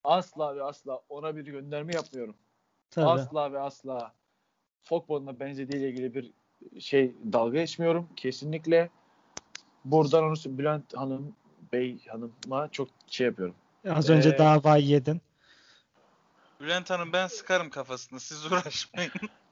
[0.03, 2.35] asla ve asla ona bir gönderme yapmıyorum.
[2.91, 3.05] Tabii.
[3.05, 4.13] Asla ve asla
[4.83, 6.31] fok balığına benzediğiyle ilgili bir
[6.79, 8.09] şey dalga geçmiyorum.
[8.15, 8.89] Kesinlikle
[9.85, 11.35] buradan onu Bülent Hanım
[11.73, 13.55] Bey Hanım'a çok şey yapıyorum.
[13.89, 15.21] Az önce Ee, davayı yedin.
[16.59, 18.19] Bülent Hanım ben sıkarım kafasını.
[18.19, 19.11] Siz uğraşmayın.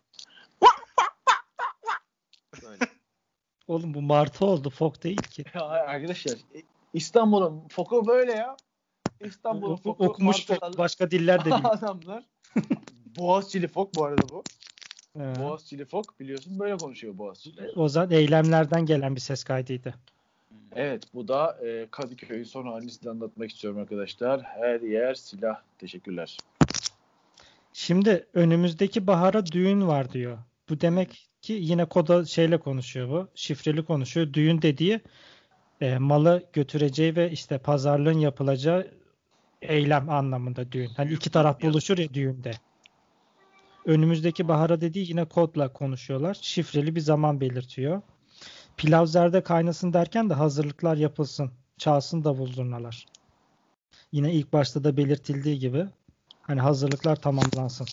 [3.72, 4.70] Oğlum bu martı oldu.
[4.70, 5.44] Fok değil ki.
[5.56, 6.34] Ya arkadaşlar
[6.94, 8.58] İstanbul'un foku böyle ya.
[9.20, 10.78] İstanbul'un foku okumuş fok.
[10.78, 11.60] Başka diller de biliyor.
[11.64, 12.24] adamlar.
[13.18, 14.44] Boğaziçi'li fok bu arada bu.
[15.20, 17.62] Ee, Boğaziçi'li fok biliyorsun böyle konuşuyor Boğaziçi.
[17.76, 19.94] o zaman eylemlerden gelen bir ses kaydıydı.
[20.76, 24.44] Evet bu da e, Kadıköy'ün son halini size anlatmak istiyorum arkadaşlar.
[24.44, 25.62] Her yer silah.
[25.78, 26.38] Teşekkürler.
[27.74, 30.38] Şimdi önümüzdeki bahara düğün var diyor.
[30.72, 33.30] Bu demek ki yine koda şeyle konuşuyor bu.
[33.36, 34.34] Şifreli konuşuyor.
[34.34, 35.02] Düğün dediği
[35.82, 38.92] e, malı götüreceği ve işte pazarlığın yapılacağı
[39.62, 40.90] eylem anlamında düğün.
[40.98, 42.52] Hani iki taraf buluşur ya düğünde.
[43.86, 46.38] Önümüzdeki bahara dediği yine kodla konuşuyorlar.
[46.42, 48.02] Şifreli bir zaman belirtiyor.
[48.78, 51.52] Pilav zerde kaynasın derken de hazırlıklar yapılsın.
[51.78, 53.06] Çalsın davul zurnalar.
[54.12, 55.86] Yine ilk başta da belirtildiği gibi
[56.42, 57.88] hani hazırlıklar tamamlansın.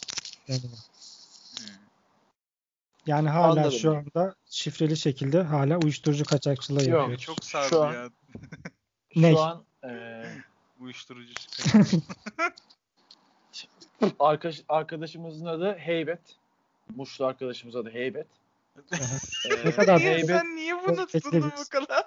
[0.49, 0.98] deniyor.
[3.09, 3.71] Yani hala Anladım.
[3.73, 7.19] şu anda şifreli şekilde hala uyuşturucu kaçakçılığı Yok, yapıyor.
[7.19, 8.09] Çok sardı Şu an- ya.
[9.17, 9.33] Ne?
[9.33, 10.25] Şu an e,
[10.81, 11.33] Uyuşturucu.
[14.21, 16.21] arkadaş, arkadaşımızın adı Heybet.
[16.97, 18.27] Muşlu arkadaşımızın adı Heybet.
[19.51, 20.27] E, Ne kadar niye, doğru.
[20.27, 22.05] sen niye bunu tuttun bu kadar?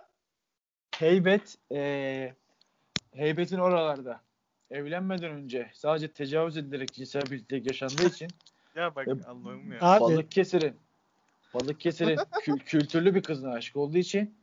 [0.96, 2.34] Heybet e,
[3.16, 4.22] Heybet'in oralarda
[4.72, 8.28] evlenmeden önce sadece tecavüz edilerek cinsel birliktelik yaşandığı için
[8.76, 9.78] Ya bak Ya- Allah'ım ya.
[9.82, 10.76] Abi Balıkesir'in
[11.54, 14.36] Balıkesir'in kü- kültürlü bir kızına aşık olduğu için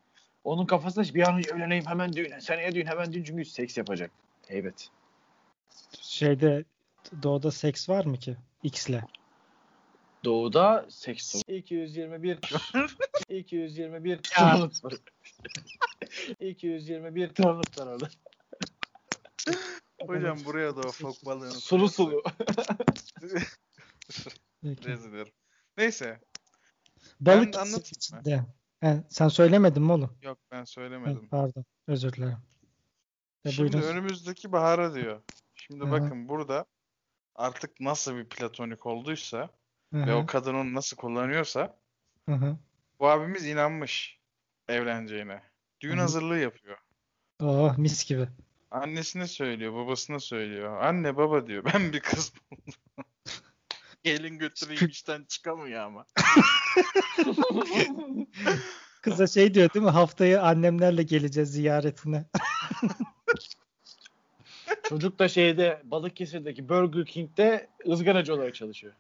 [0.45, 4.11] onun kafasında bir an önce evleneyim hemen düğün, seneye düğün hemen düğün çünkü seks yapacak.
[4.49, 4.91] Heybet.
[6.01, 6.65] şeyde
[7.23, 8.37] doğuda seks var mı ki?
[8.63, 9.01] X'le.
[10.25, 11.57] Doğuda seks sorunu.
[11.57, 12.39] 221
[13.29, 14.95] 221 tonluk var.
[16.41, 18.09] 221 tonluk var orada.
[20.07, 22.23] Hocam buraya da o fok balığını Sulu sulu.
[24.65, 25.25] Rezil.
[25.79, 26.21] Neyse.
[27.21, 28.45] Balık Ben anlatayım içinde.
[28.81, 30.19] He, sen söylemedin mi oğlum?
[30.23, 31.29] Yok ben söylemedim.
[31.29, 31.65] pardon.
[31.87, 32.39] Özür dilerim.
[33.45, 33.89] E, Şimdi buyurun.
[33.89, 35.23] önümüzdeki bahara diyor.
[35.55, 35.91] Şimdi Hı hı.
[35.91, 36.67] bakın burada
[37.35, 39.51] artık nasıl bir platonik olduysa
[39.93, 41.79] Hı ve o kadın onu nasıl kullanıyorsa
[42.29, 42.57] hı hı.
[43.01, 44.19] bu abimiz inanmış
[44.69, 45.43] evleneceğine.
[45.81, 46.01] Düğün Hı hı.
[46.01, 46.79] hazırlığı yapıyor.
[47.43, 48.29] Oh mis gibi.
[48.71, 50.83] Annesine söylüyor, babasına söylüyor.
[50.83, 52.75] Anne baba diyor ben bir kız buldum.
[54.09, 56.07] Gelin götüreyim işten çıkamıyor ama.
[59.03, 59.91] Kıza şey diyor değil mi?
[59.91, 62.25] Haftaya annemlerle geleceğiz ziyaretine.
[64.89, 68.93] Çocuk da şeyde Balıkesir'deki Burger King'de ızgaracı olarak çalışıyor.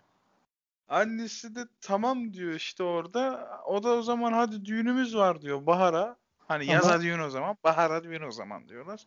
[0.88, 3.50] Annesi de tamam diyor işte orada.
[3.66, 6.16] O da o zaman hadi düğünümüz var diyor bahara.
[6.48, 9.00] Hani Ama- yaza düğün o zaman, bahara düğün o zaman diyorlar.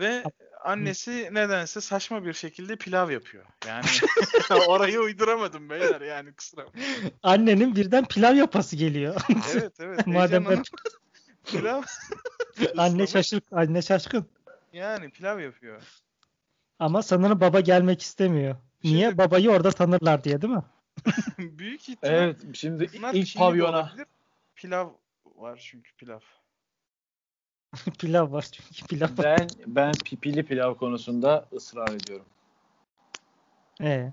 [0.00, 0.22] Ve
[0.64, 3.44] annesi nedense saçma bir şekilde pilav yapıyor.
[3.66, 3.86] Yani
[4.68, 7.12] orayı uyduramadım beyler yani kusura bakmayın.
[7.22, 9.20] Annenin birden pilav yapası geliyor.
[9.52, 10.06] Evet evet.
[10.06, 10.62] Madem Hanım
[11.44, 11.82] pilav
[12.76, 14.26] anne şaşık, anne şaşkın.
[14.72, 15.82] Yani pilav yapıyor.
[16.78, 18.56] Ama sanırım baba gelmek istemiyor.
[18.84, 19.06] Niye?
[19.08, 20.62] Şimdi- Babayı orada tanırlar diye değil mi?
[21.38, 23.92] Büyük ihtimal Evet şimdi bunlar ilk pavyona.
[24.56, 24.90] Pilav
[25.24, 26.20] var çünkü pilav.
[27.98, 29.24] pilav var çünkü pilav var.
[29.24, 32.26] ben ben pipili pilav konusunda ısrar ediyorum.
[33.80, 34.12] Ee,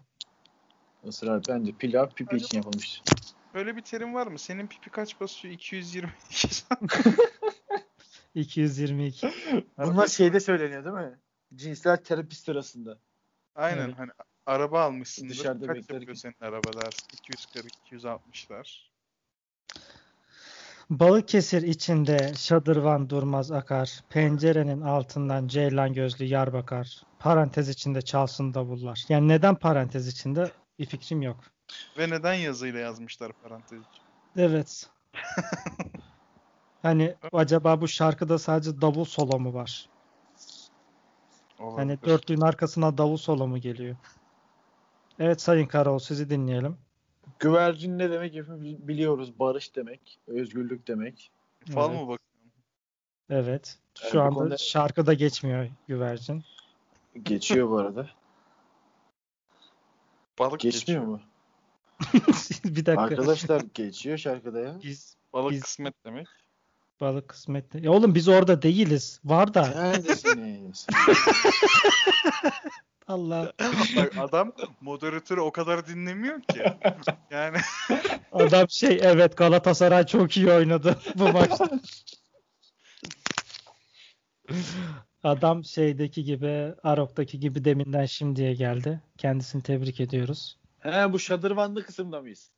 [1.03, 3.01] Israr bence pilav pipi için yapılmış.
[3.53, 4.39] Böyle bir terim var mı?
[4.39, 5.53] Senin pipi kaç basıyor?
[5.53, 6.63] 222
[8.35, 9.27] 222.
[9.77, 11.19] Bunlar şeyde söyleniyor değil mi?
[11.55, 12.97] Cinsel terapi sırasında.
[13.55, 13.97] Aynen Evet.
[13.97, 14.11] hani
[14.45, 15.29] araba almışsındır.
[15.29, 16.93] Dışarıda Kaç yapıyor senin arabalar?
[17.13, 18.88] 240, 260'lar.
[20.89, 23.99] Balıkesir içinde şadırvan durmaz akar.
[24.09, 27.03] Pencerenin altından ceylan gözlü yar bakar.
[27.19, 29.05] Parantez içinde çalsın davullar.
[29.09, 31.37] Yani neden parantez içinde bir fikrim yok.
[31.97, 34.03] Ve neden yazıyla yazmışlar parantez için?
[34.37, 34.89] Evet.
[36.81, 39.89] Hani acaba bu şarkıda sadece davul solo mu var?
[41.57, 42.01] Hani Olabilir.
[42.05, 43.95] dörtlüğün arkasına davul solo mu geliyor?
[45.19, 46.77] Evet Sayın Karaoğlu sizi dinleyelim.
[47.39, 49.39] Güvercin ne demek hepimiz biliyoruz.
[49.39, 50.19] Barış demek.
[50.27, 51.31] Özgürlük demek.
[51.73, 52.01] Fal Evet.
[52.01, 52.19] mı bak?
[53.29, 53.77] Evet.
[54.01, 56.43] Yani Şu bu anda konuda- şarkıda geçmiyor güvercin.
[57.23, 58.09] Geçiyor bu arada.
[60.39, 61.19] Balık Geçmiyor geçiyor.
[61.19, 61.21] mu?
[62.75, 63.01] bir dakika.
[63.01, 64.79] Arkadaşlar geçiyor şarkıda ya.
[64.83, 66.27] Biz Balık Biz- kısmet demek.
[67.01, 67.85] balık kısmetli.
[67.85, 69.19] Ya oğlum biz orada değiliz.
[69.25, 69.67] Var da.
[69.67, 70.87] Neredesiniz?
[73.09, 73.53] Allah.
[73.95, 76.63] Bak adam moderatörü o kadar dinlemiyor ki.
[77.31, 77.57] Yani
[78.31, 81.69] Adam şey evet Galatasaray çok iyi oynadı bu maçta.
[85.23, 89.01] Adam şeydeki gibi Arok'taki gibi deminden şimdiye geldi.
[89.17, 90.57] Kendisini tebrik ediyoruz.
[90.79, 92.51] He bu şadırvanlı kısımda mıyız?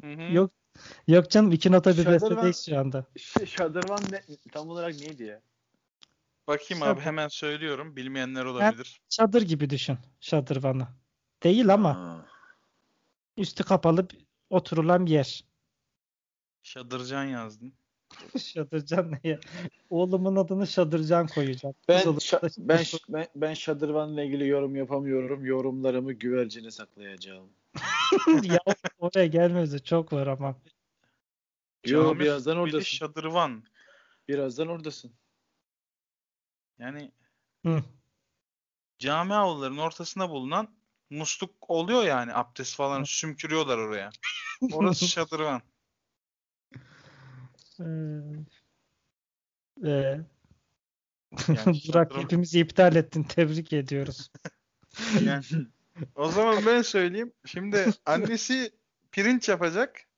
[0.00, 0.32] Hı hı.
[0.34, 0.50] Yok
[1.08, 3.04] yok canım iki nota bir Şadırvan- bestedeyiz şu anda.
[3.16, 4.20] Ş- şadırvan ne,
[4.52, 5.40] tam olarak neydi ya?
[6.48, 7.96] Bakayım abi hemen söylüyorum.
[7.96, 9.00] Bilmeyenler olabilir.
[9.08, 10.88] Çadır gibi düşün şadırvanı.
[11.42, 12.26] Değil ama Ha.
[13.36, 14.08] üstü kapalı
[14.50, 15.44] oturulan bir yer.
[16.62, 17.72] Şadırcan yazdın.
[18.38, 19.40] Şadırcan ne ya?
[19.90, 21.74] Oğlumun adını Şadırcan koyacağım.
[21.88, 25.44] Ben, şa- ben, ş- ben, ben şadırvanla ilgili yorum yapamıyorum.
[25.44, 27.48] Yorumlarımı güvercine saklayacağım.
[28.42, 28.58] ya
[28.98, 30.56] oraya gelmesi çok var ama.
[31.86, 32.84] Yo Cami birazdan oradasın.
[32.84, 33.64] Şadırvan.
[34.28, 35.12] Birazdan oradasın.
[36.78, 37.12] Yani
[37.66, 37.84] Hı.
[38.98, 40.68] cami avlularının ortasında bulunan
[41.10, 44.10] musluk oluyor yani abdest falan sümkürüyorlar oraya.
[44.72, 45.62] Orası şadırvan.
[47.80, 47.84] Ee,
[49.84, 50.20] ee, Yani
[51.88, 53.22] Burak şadırvan- hepimizi iptal ettin.
[53.22, 54.30] Tebrik ediyoruz.
[55.24, 55.44] Yani,
[56.14, 57.32] o zaman ben söyleyeyim.
[57.46, 58.72] Şimdi annesi
[59.12, 60.08] pirinç yapacak.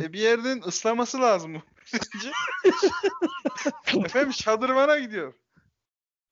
[0.00, 2.32] E bir yerden ıslaması lazım bu pirinci.
[4.04, 5.34] Efendim şadırvana gidiyor.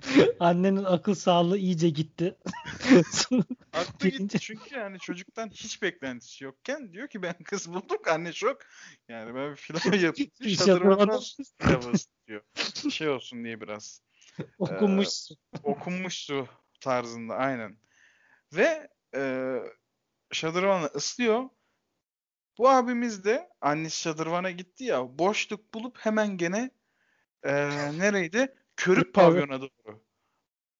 [0.41, 2.37] Annenin akıl sağlığı iyice gitti.
[3.73, 8.59] Aklı gitti çünkü yani çocuktan hiç beklentisi yokken diyor ki ben kız buldum anne şok.
[9.09, 10.31] Yani ben bir pilav yapayım.
[10.57, 11.21] Şadırvana
[11.59, 12.43] pilavı ısıtıyor.
[12.91, 14.03] Şey olsun diye biraz.
[14.59, 15.09] Okunmuş.
[15.63, 16.49] okunmuş su
[16.81, 17.77] tarzında aynen.
[18.53, 19.57] Ve e,
[20.33, 21.49] şadırvanla ıslıyor.
[22.59, 26.71] Bu abimiz de annesi şadırvana gitti ya boşluk bulup hemen gene
[27.43, 27.53] e,
[27.99, 28.55] nereydi?
[28.77, 30.03] Körük pavyona doğru.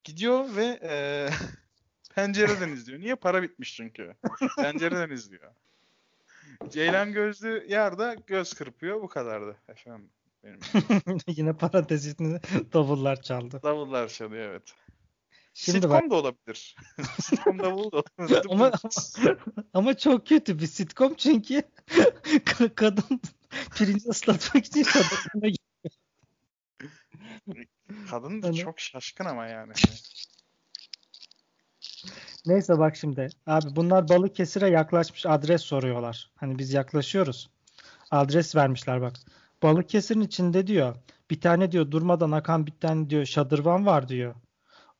[0.05, 1.29] Gidiyor ve e,
[2.15, 3.01] pencereden izliyor.
[3.01, 3.15] Niye?
[3.15, 4.15] Para bitmiş çünkü.
[4.57, 5.53] Pencereden izliyor.
[6.69, 9.03] Ceylan gözlü yerde göz kırpıyor.
[9.03, 10.11] Bu kadardı efendim.
[10.45, 10.59] Benim.
[11.27, 12.41] Yine parantezini
[12.73, 13.61] davullar çaldı.
[13.63, 14.75] Davullar çalıyor evet.
[15.55, 16.77] Şimdi Sitcom bak da olabilir.
[17.21, 18.47] Sitcom davulu da olabilir.
[18.51, 18.73] ama,
[19.75, 21.63] ama çok kötü bir sitcom çünkü
[22.29, 23.21] ka- kadın
[23.77, 25.91] pirinci ıslatmak için gitti.
[28.11, 29.73] Kadın da çok şaşkın ama yani.
[32.47, 33.29] Neyse bak şimdi.
[33.47, 36.31] Abi bunlar Balıkesir'e yaklaşmış adres soruyorlar.
[36.37, 37.51] Hani biz yaklaşıyoruz.
[38.11, 39.13] Adres vermişler bak.
[39.63, 40.97] Balıkesir'in içinde diyor.
[41.31, 44.35] Bir tane diyor durmadan akan bir tane diyor şadırvan var diyor.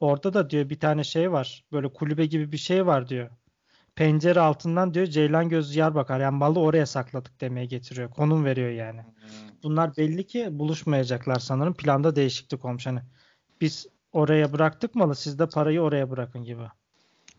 [0.01, 1.65] Orada da diyor bir tane şey var.
[1.73, 3.31] Böyle kulübe gibi bir şey var diyor.
[3.95, 6.21] Pencere altından diyor Ceylan gözü yer bakar.
[6.21, 8.11] Yani malı oraya sakladık demeye getiriyor.
[8.11, 9.01] Konum veriyor yani.
[9.65, 11.75] Bunlar belli ki buluşmayacaklar sanırım.
[11.75, 12.87] Planda değişiklik olmuş.
[12.87, 13.01] Hani
[13.61, 16.63] biz oraya bıraktık malı siz de parayı oraya bırakın gibi.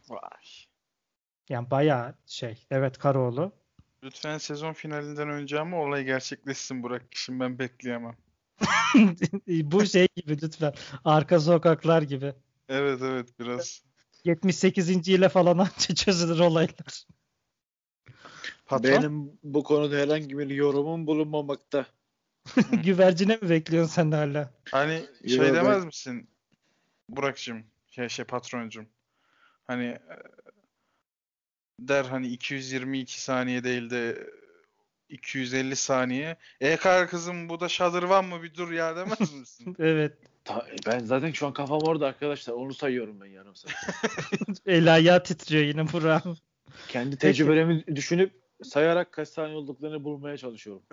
[0.10, 0.46] Vay.
[1.50, 2.66] Yani bayağı şey.
[2.72, 3.52] Evet Karaoğlu.
[4.04, 7.04] Lütfen sezon finalinden önce ama olay gerçekleşsin Burak.
[7.12, 8.18] Şimdi ben bekleyemem.
[9.48, 10.74] Bu şey gibi lütfen.
[11.06, 12.34] Arka sokaklar gibi.
[12.70, 13.84] Evet evet biraz.
[14.24, 15.10] 78.
[15.10, 17.06] ile falan anca çözülür olaylar.
[18.66, 18.92] Patron.
[18.92, 21.86] Benim bu konuda herhangi bir yorumum bulunmamakta.
[22.84, 24.54] Güvercine mi bekliyorsun sen hala?
[24.72, 26.30] Hani şey ben- demez misin
[27.10, 27.64] Burak'cığım?
[27.92, 28.88] Şey, şey patroncum.
[29.68, 30.00] Hani e,
[31.80, 34.30] der hani 222 saniye değil de
[35.10, 36.38] 250 saniye.
[36.62, 39.76] E kar kızım bu da şadırvan mı bir dur ya demez misin?
[39.80, 40.18] Evet.
[40.44, 42.54] Ta- ben zaten şu an kafam orada arkadaşlar.
[42.54, 43.74] Onu sayıyorum ben yarım saat.
[44.66, 46.24] El ayağı titriyor yine Burak.
[46.88, 50.84] Kendi tecrübelerimi düşünüp sayarak kaç saniye olduklarını bulmaya çalışıyorum.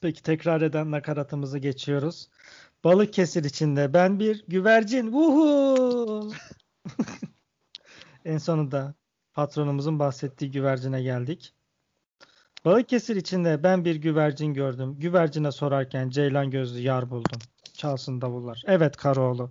[0.00, 2.28] Peki tekrar eden nakaratımızı geçiyoruz.
[2.84, 5.12] Balıkesir içinde ben bir güvercin.
[5.12, 6.32] Vuhu!
[8.24, 8.94] En sonunda
[9.34, 11.54] patronumuzun bahsettiği güvercine geldik.
[12.64, 14.96] Balıkesir içinde ben bir güvercin gördüm.
[14.98, 17.38] Güvercine sorarken ceylan gözlü yar buldum.
[17.74, 18.62] Çalsın davullar.
[18.66, 19.50] Evet Karaoğlu.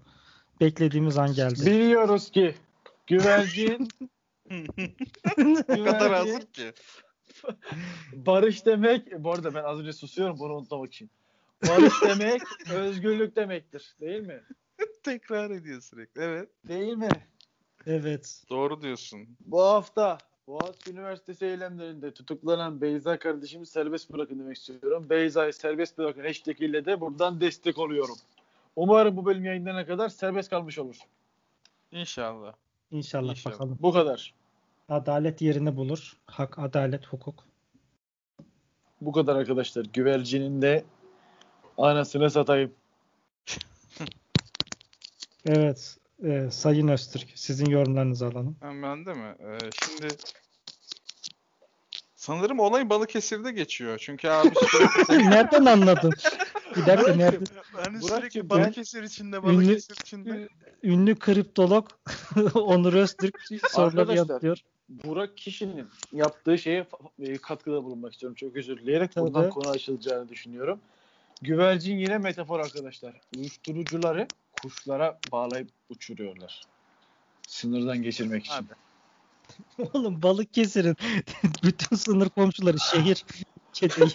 [0.61, 1.65] Beklediğimiz an geldi.
[1.65, 2.55] Biliyoruz ki
[3.07, 3.87] güvercin
[4.49, 4.55] O
[5.35, 6.73] kadar güvercin hazır ki.
[8.13, 9.23] barış demek.
[9.23, 11.09] Bu arada ben az önce susuyorum bunu unutmamak için.
[11.67, 12.41] Barış demek
[12.73, 13.95] özgürlük demektir.
[14.01, 14.43] Değil mi?
[15.03, 16.21] Tekrar ediyor sürekli.
[16.21, 16.49] Evet.
[16.67, 17.09] Değil mi?
[17.87, 18.43] Evet.
[18.49, 19.27] Doğru diyorsun.
[19.45, 20.17] Bu hafta
[20.47, 25.09] Boğaziçi Üniversitesi eylemlerinde tutuklanan Beyza kardeşimi serbest bırakın demek istiyorum.
[25.09, 28.15] Beyza'yı serbest bırakın hashtag ile de buradan destek oluyorum.
[28.75, 30.95] Umarım bu bölüm yayınlanana kadar serbest kalmış olur.
[31.91, 32.53] İnşallah.
[32.91, 33.53] İnşallah, İnşallah.
[33.53, 33.77] bakalım.
[33.81, 34.33] Bu kadar.
[34.89, 36.17] Adalet yerini bulur.
[36.25, 37.43] Hak, adalet, hukuk.
[39.01, 39.85] Bu kadar arkadaşlar.
[39.93, 40.85] Güvercinin de
[41.77, 42.71] anasını satayım.
[45.47, 45.97] Evet.
[46.23, 47.27] e, Sayın Öztürk.
[47.35, 48.55] Sizin yorumlarınızı alalım.
[48.61, 49.35] Ben de mi?
[49.39, 50.07] Ee, şimdi
[52.15, 53.97] sanırım olay Balıkesir'de geçiyor.
[53.97, 56.13] Çünkü abi sürekli, Nereden anladın?
[56.75, 57.45] Bir dakika nerede?
[57.73, 60.49] Burak'cığım, sürekli Balıkesir içinde, Balıkesir içinde.
[60.83, 61.89] Ünlü kriptolog
[62.55, 63.37] Onur Öztürk
[63.69, 64.57] soruları Arkadaşlar, yanıtlıyor.
[64.89, 66.87] Burak kişinin yaptığı şeye
[67.19, 68.35] e, katkıda bulunmak istiyorum.
[68.35, 69.25] Çok özür dileyerek Tabii.
[69.25, 70.79] buradan konu açılacağını düşünüyorum.
[71.41, 73.21] Güvercin yine metafor arkadaşlar.
[73.37, 74.27] Uyuşturucuları
[74.61, 76.61] kuşlara bağlayıp uçuruyorlar.
[77.47, 78.55] Sınırdan geçirmek için.
[78.55, 79.87] Abi.
[79.93, 80.95] Oğlum Balıkesir'in
[81.63, 83.25] bütün sınır komşuları şehir.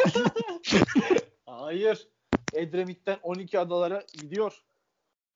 [1.46, 2.09] Hayır.
[2.52, 4.62] Edremit'ten 12 adalara gidiyor.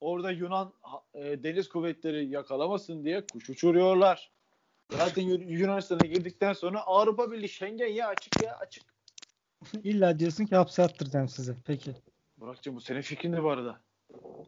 [0.00, 0.72] Orada Yunan
[1.14, 4.30] e, deniz kuvvetleri yakalamasın diye kuş uçuruyorlar.
[4.96, 8.84] Zaten Yu- Yunanistan'a girdikten sonra Avrupa Birliği Schengen ya açık ya açık.
[9.84, 11.54] İlla diyorsun ki hapse attıracağım sizi.
[11.64, 11.90] Peki.
[12.36, 13.80] Burak'cığım bu senin fikrindi bu arada.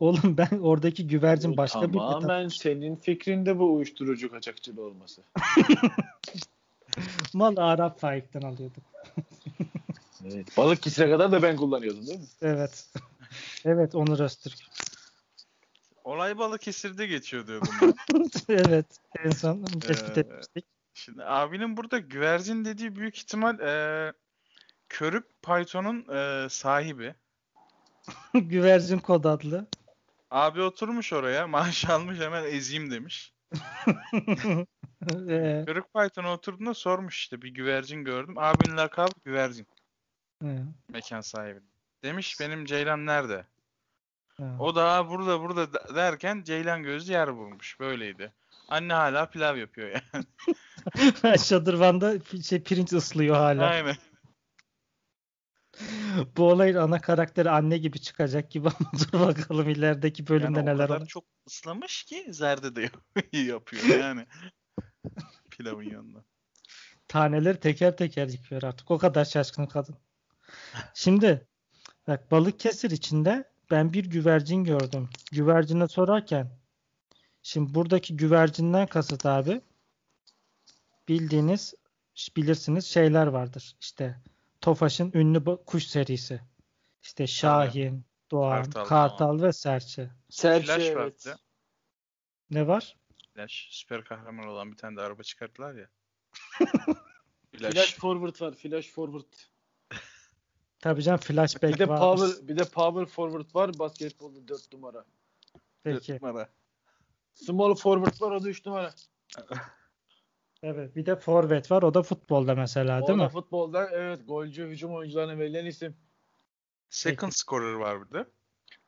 [0.00, 5.22] Oğlum ben oradaki güvercin Bu başka bir Tamamen senin fikrinde bu uyuşturucu kaçakçılığı olması.
[7.34, 8.82] mal Arap Faik'ten alıyorduk.
[10.24, 10.56] Evet.
[10.56, 12.26] Balık kisine kadar da ben kullanıyordum değil mi?
[12.42, 12.88] Evet.
[13.64, 14.58] evet Onur Öztürk.
[16.06, 17.94] Olay Balıkesir'de geçiyor diyordum ben.
[18.48, 18.86] evet.
[19.24, 20.64] En son tespit Ee, etmiştik.
[20.94, 24.12] Şimdi abinin burada güvercin dediği büyük ihtimal e,
[24.88, 27.14] Körük Python'un e, sahibi.
[28.34, 29.66] güvercin kod adlı.
[30.30, 33.32] Abi oturmuş oraya maaş almış hemen ezeyim demiş.
[35.10, 38.38] Ee, Körük Python'a oturduğunda sormuş işte bir güvercin gördüm.
[38.38, 39.66] Abinin lakabı güvercin
[40.44, 40.48] e,
[40.88, 41.60] mekan sahibi.
[42.02, 43.46] Demiş benim Ceylan nerede?
[44.58, 47.80] O da "Aa, burada burada de- derken Ceylan gözlü yer bulmuş.
[47.80, 48.32] Böyleydi.
[48.68, 50.24] Anne hala pilav yapıyor yani.
[51.44, 53.66] Şadırvan'da şey pirinç ıslıyor hala.
[53.66, 53.96] Aynen.
[56.36, 60.88] Bu olayın ana karakteri anne gibi çıkacak gibi ama dur bakalım ilerideki bölümde Yani neler
[60.88, 61.06] olur.
[61.06, 64.26] çok ıslamış ki zerde de yap- yapıyor yani.
[65.50, 66.24] Pilavın yanında.
[67.08, 68.90] Taneleri teker teker yıkıyor artık.
[68.90, 69.96] O kadar şaşkın kadın.
[70.94, 71.48] Şimdi
[72.06, 75.08] bak Balıkesir içinde ben bir güvercin gördüm.
[75.32, 76.50] Güvercine sorarken
[77.42, 79.60] şimdi buradaki güvercinden kasıt abi
[81.08, 81.74] bildiğiniz
[82.36, 83.76] bilirsiniz şeyler vardır.
[83.80, 84.20] İşte
[84.60, 86.40] Tofaş'ın ünlü kuş serisi.
[87.02, 90.10] İşte Şahin, Doğan, Kartal Kartal, ve Serçe.
[90.30, 90.96] Serçe Flash evet.
[90.96, 91.38] vardı.
[92.50, 92.96] Ne var?
[93.34, 95.88] Flash süper kahraman olan bir tane de araba çıkarttılar ya.
[97.52, 97.74] Flash.
[97.74, 97.94] Flash.
[97.94, 98.54] forward var.
[98.54, 99.32] Flash forward.
[100.86, 101.98] Tabii canım flashback Bir de var.
[101.98, 103.78] power bir de power forward var.
[103.78, 105.04] Basketbolda 4 numara.
[105.84, 106.14] Peki.
[106.14, 106.48] Numara.
[107.34, 108.94] Small forward var o da 3 numara.
[110.62, 110.96] Evet.
[110.96, 111.82] Bir de forvet var.
[111.82, 113.28] O da futbolda mesela değil o da mi?
[113.28, 115.96] futbolda evet golcü hücum oyuncularına verilen isim.
[116.90, 118.26] Second scorer var bir de.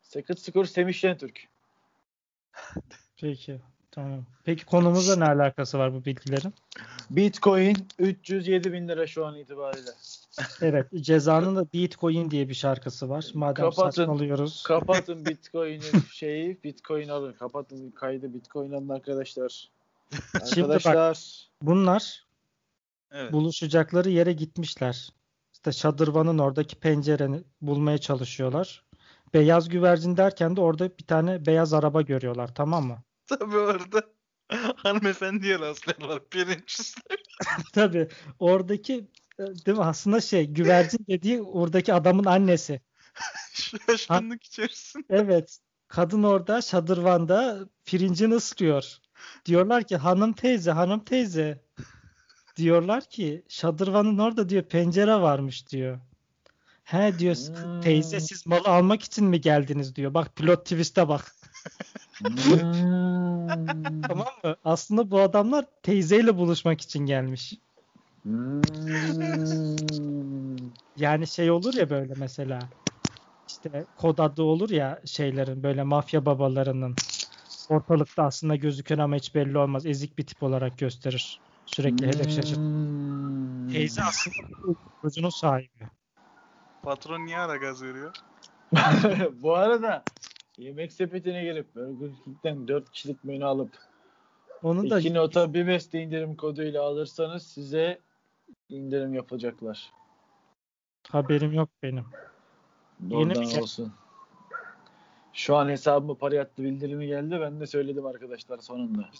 [0.02, 1.48] Second score Semih Şentürk.
[3.20, 3.60] Peki.
[3.90, 4.24] Tamam.
[4.44, 6.54] Peki konumuzla ne alakası var bu bilgilerin?
[7.10, 9.90] Bitcoin 307 bin lira şu an itibariyle.
[10.60, 10.86] Evet.
[11.00, 13.26] Cezanın da Bitcoin diye bir şarkısı var.
[13.34, 13.90] Madem Kapatın.
[13.90, 14.62] saçmalıyoruz.
[14.62, 16.62] Kapatın Bitcoin'in şeyi.
[16.64, 17.32] Bitcoin alın.
[17.32, 19.70] Kapatın kaydı Bitcoin alın arkadaşlar.
[20.54, 21.48] Şimdi bak- Arkadaşlar.
[21.62, 22.26] Bunlar
[23.10, 23.32] Evet.
[23.32, 25.08] buluşacakları yere gitmişler.
[25.52, 28.84] İşte şadırvanın oradaki pencereni bulmaya çalışıyorlar.
[29.34, 32.98] Beyaz güvercin derken de orada bir tane beyaz araba görüyorlar tamam mı?
[33.26, 34.02] Tabii orada
[34.76, 36.20] hanımefendiye rastlıyorlar.
[36.30, 36.94] Pirinç.
[37.72, 38.08] Tabii
[38.38, 39.08] oradaki
[39.38, 42.80] değil mi aslında şey güvercin dediği oradaki adamın annesi.
[43.86, 45.04] Şaşkınlık içerisinde.
[45.10, 45.58] Evet.
[45.88, 48.96] Kadın orada şadırvanda pirincini ısırıyor.
[49.46, 51.64] Diyorlar ki hanım teyze, hanım teyze.
[52.56, 55.98] Diyorlar ki şadırvanın orada diyor pencere varmış diyor.
[56.84, 57.80] He diyor Hmm.
[57.80, 60.14] teyze siz malı almak için mi geldiniz diyor.
[60.14, 61.34] Bak plot twist'e bak.
[62.18, 64.02] Hmm.
[64.02, 64.56] Tamam mı?
[64.64, 67.54] Aslında bu adamlar teyzeyle buluşmak için gelmiş.
[68.28, 68.62] Hmm.
[70.96, 72.58] Yani şey olur ya böyle mesela
[73.48, 76.94] işte kod adı olur ya şeylerin böyle mafya babalarının
[77.68, 79.86] ortalıkta aslında gözükür ama hiç belli olmaz.
[79.86, 81.40] Ezik bir tip olarak gösterir.
[81.66, 82.56] Sürekli hedef şaşırır.
[82.56, 83.72] Hmm.
[83.72, 84.36] Teyze aslında
[85.02, 85.88] çocuğunun sahibi.
[86.82, 88.12] Patron niye ara gaz veriyor?
[89.42, 90.04] Bu arada
[90.58, 93.78] yemek sepetine gelip Burger King'den 4 kişilik menü alıp
[94.62, 98.00] Onu da iki nota bir beste indirim koduyla alırsanız size
[98.68, 99.92] indirim yapacaklar.
[101.08, 102.04] haberim yok benim.
[103.00, 103.62] Yeni Oradan bir şey.
[103.62, 103.92] olsun.
[105.32, 107.38] Şu an hesabıma para yattı bildirimi geldi.
[107.40, 109.10] Ben de söyledim arkadaşlar sonunda.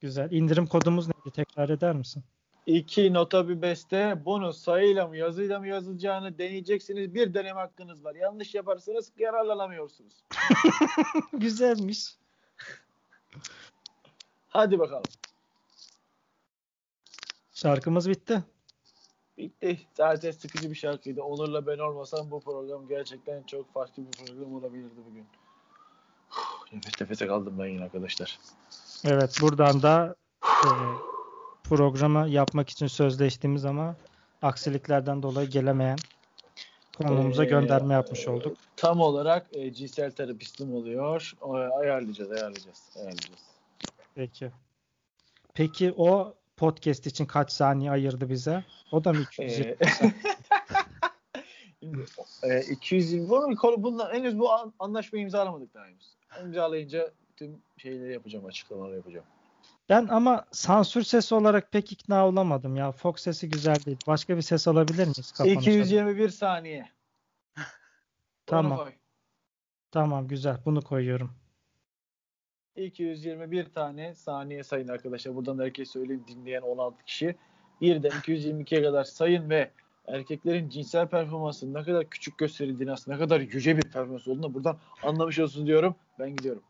[0.00, 0.30] Güzel.
[0.30, 1.30] İndirim kodumuz neydi?
[1.34, 2.24] Tekrar eder misin?
[2.66, 7.14] İki nota bir beste bunu sayıyla mı yazıyla mı yazılacağını deneyeceksiniz.
[7.14, 8.14] Bir deneme hakkınız var.
[8.14, 10.24] Yanlış yaparsanız yararlanamıyorsunuz.
[11.32, 12.16] Güzelmiş.
[14.48, 15.04] Hadi bakalım.
[17.64, 18.44] Şarkımız bitti.
[19.38, 19.80] Bitti.
[19.94, 21.22] Zaten sıkıcı bir şarkıydı.
[21.22, 25.26] Onur'la ben olmasam bu program gerçekten çok farklı bir program olabilirdi bugün.
[26.30, 28.38] Uf, Nefes nefese kaldım ben yine arkadaşlar.
[29.04, 30.68] Evet buradan da e,
[31.64, 33.96] programı yapmak için sözleştiğimiz ama
[34.42, 35.98] aksiliklerden dolayı gelemeyen
[36.96, 38.56] konuğumuza Ee, gönderme yapmış olduk.
[38.76, 41.32] Tam olarak e, cinsel terapistim oluyor.
[41.40, 43.42] O, ayarlayacağız, ayarlayacağız, ayarlayacağız.
[44.14, 44.50] Peki.
[45.54, 48.64] Peki o podcast için kaç saniye ayırdı bize?
[48.92, 49.76] O da mı 220?
[49.80, 49.86] Ee,
[51.80, 52.04] Şimdi,
[52.42, 56.14] e, 220 bunu konu bundan henüz bu an- anlaşmayı imzalamadık daha henüz.
[56.44, 59.26] İmzalayınca tüm şeyleri yapacağım, açıklamaları yapacağım.
[59.88, 62.92] Ben ama sansür sesi olarak pek ikna olamadım ya.
[62.92, 63.98] Fox sesi güzel değil.
[64.06, 65.60] Başka bir ses alabilir miyiz kapanışta?
[65.70, 66.88] 221 saniye.
[68.46, 68.88] Tamam.
[69.90, 70.56] Tamam güzel.
[70.64, 71.32] Bunu koyuyorum.
[72.76, 75.34] 221 tane saniye sayın arkadaşlar.
[75.36, 77.36] Buradan da herkes söyleyin dinleyen 16 kişi.
[77.80, 79.70] Birden 222'ye kadar sayın ve
[80.06, 84.76] erkeklerin cinsel performansı ne kadar küçük gösterildiğini aslında ne kadar yüce bir performans olduğunu buradan
[85.02, 85.94] anlamış olsun diyorum.
[86.18, 86.62] Ben gidiyorum.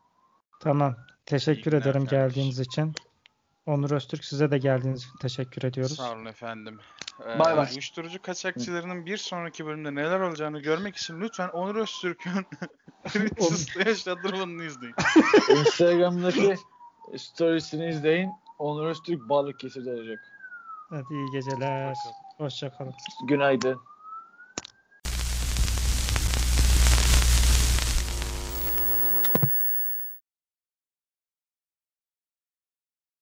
[0.61, 0.97] Tamam.
[1.27, 2.19] Teşekkür İyi ederim kardeşim.
[2.19, 2.93] geldiğiniz için.
[3.67, 5.97] Onur Öztürk size de geldiğiniz için teşekkür ediyoruz.
[5.97, 6.79] Sağ olun efendim.
[7.27, 7.69] Ee, Bay bay.
[7.73, 12.47] Uyuşturucu kaçakçılarının bir sonraki bölümde neler olacağını görmek için lütfen Onur Öztürk'ün
[13.07, 14.95] Twitter'da yaşadırmanını izleyin.
[15.61, 16.57] Instagram'daki
[17.17, 18.31] storiesini izleyin.
[18.59, 20.19] Onur Öztürk Balıkesir'de olacak.
[20.91, 21.95] Hadi iyi geceler.
[22.39, 22.95] Hoşçakalın.
[23.29, 23.81] Günaydın.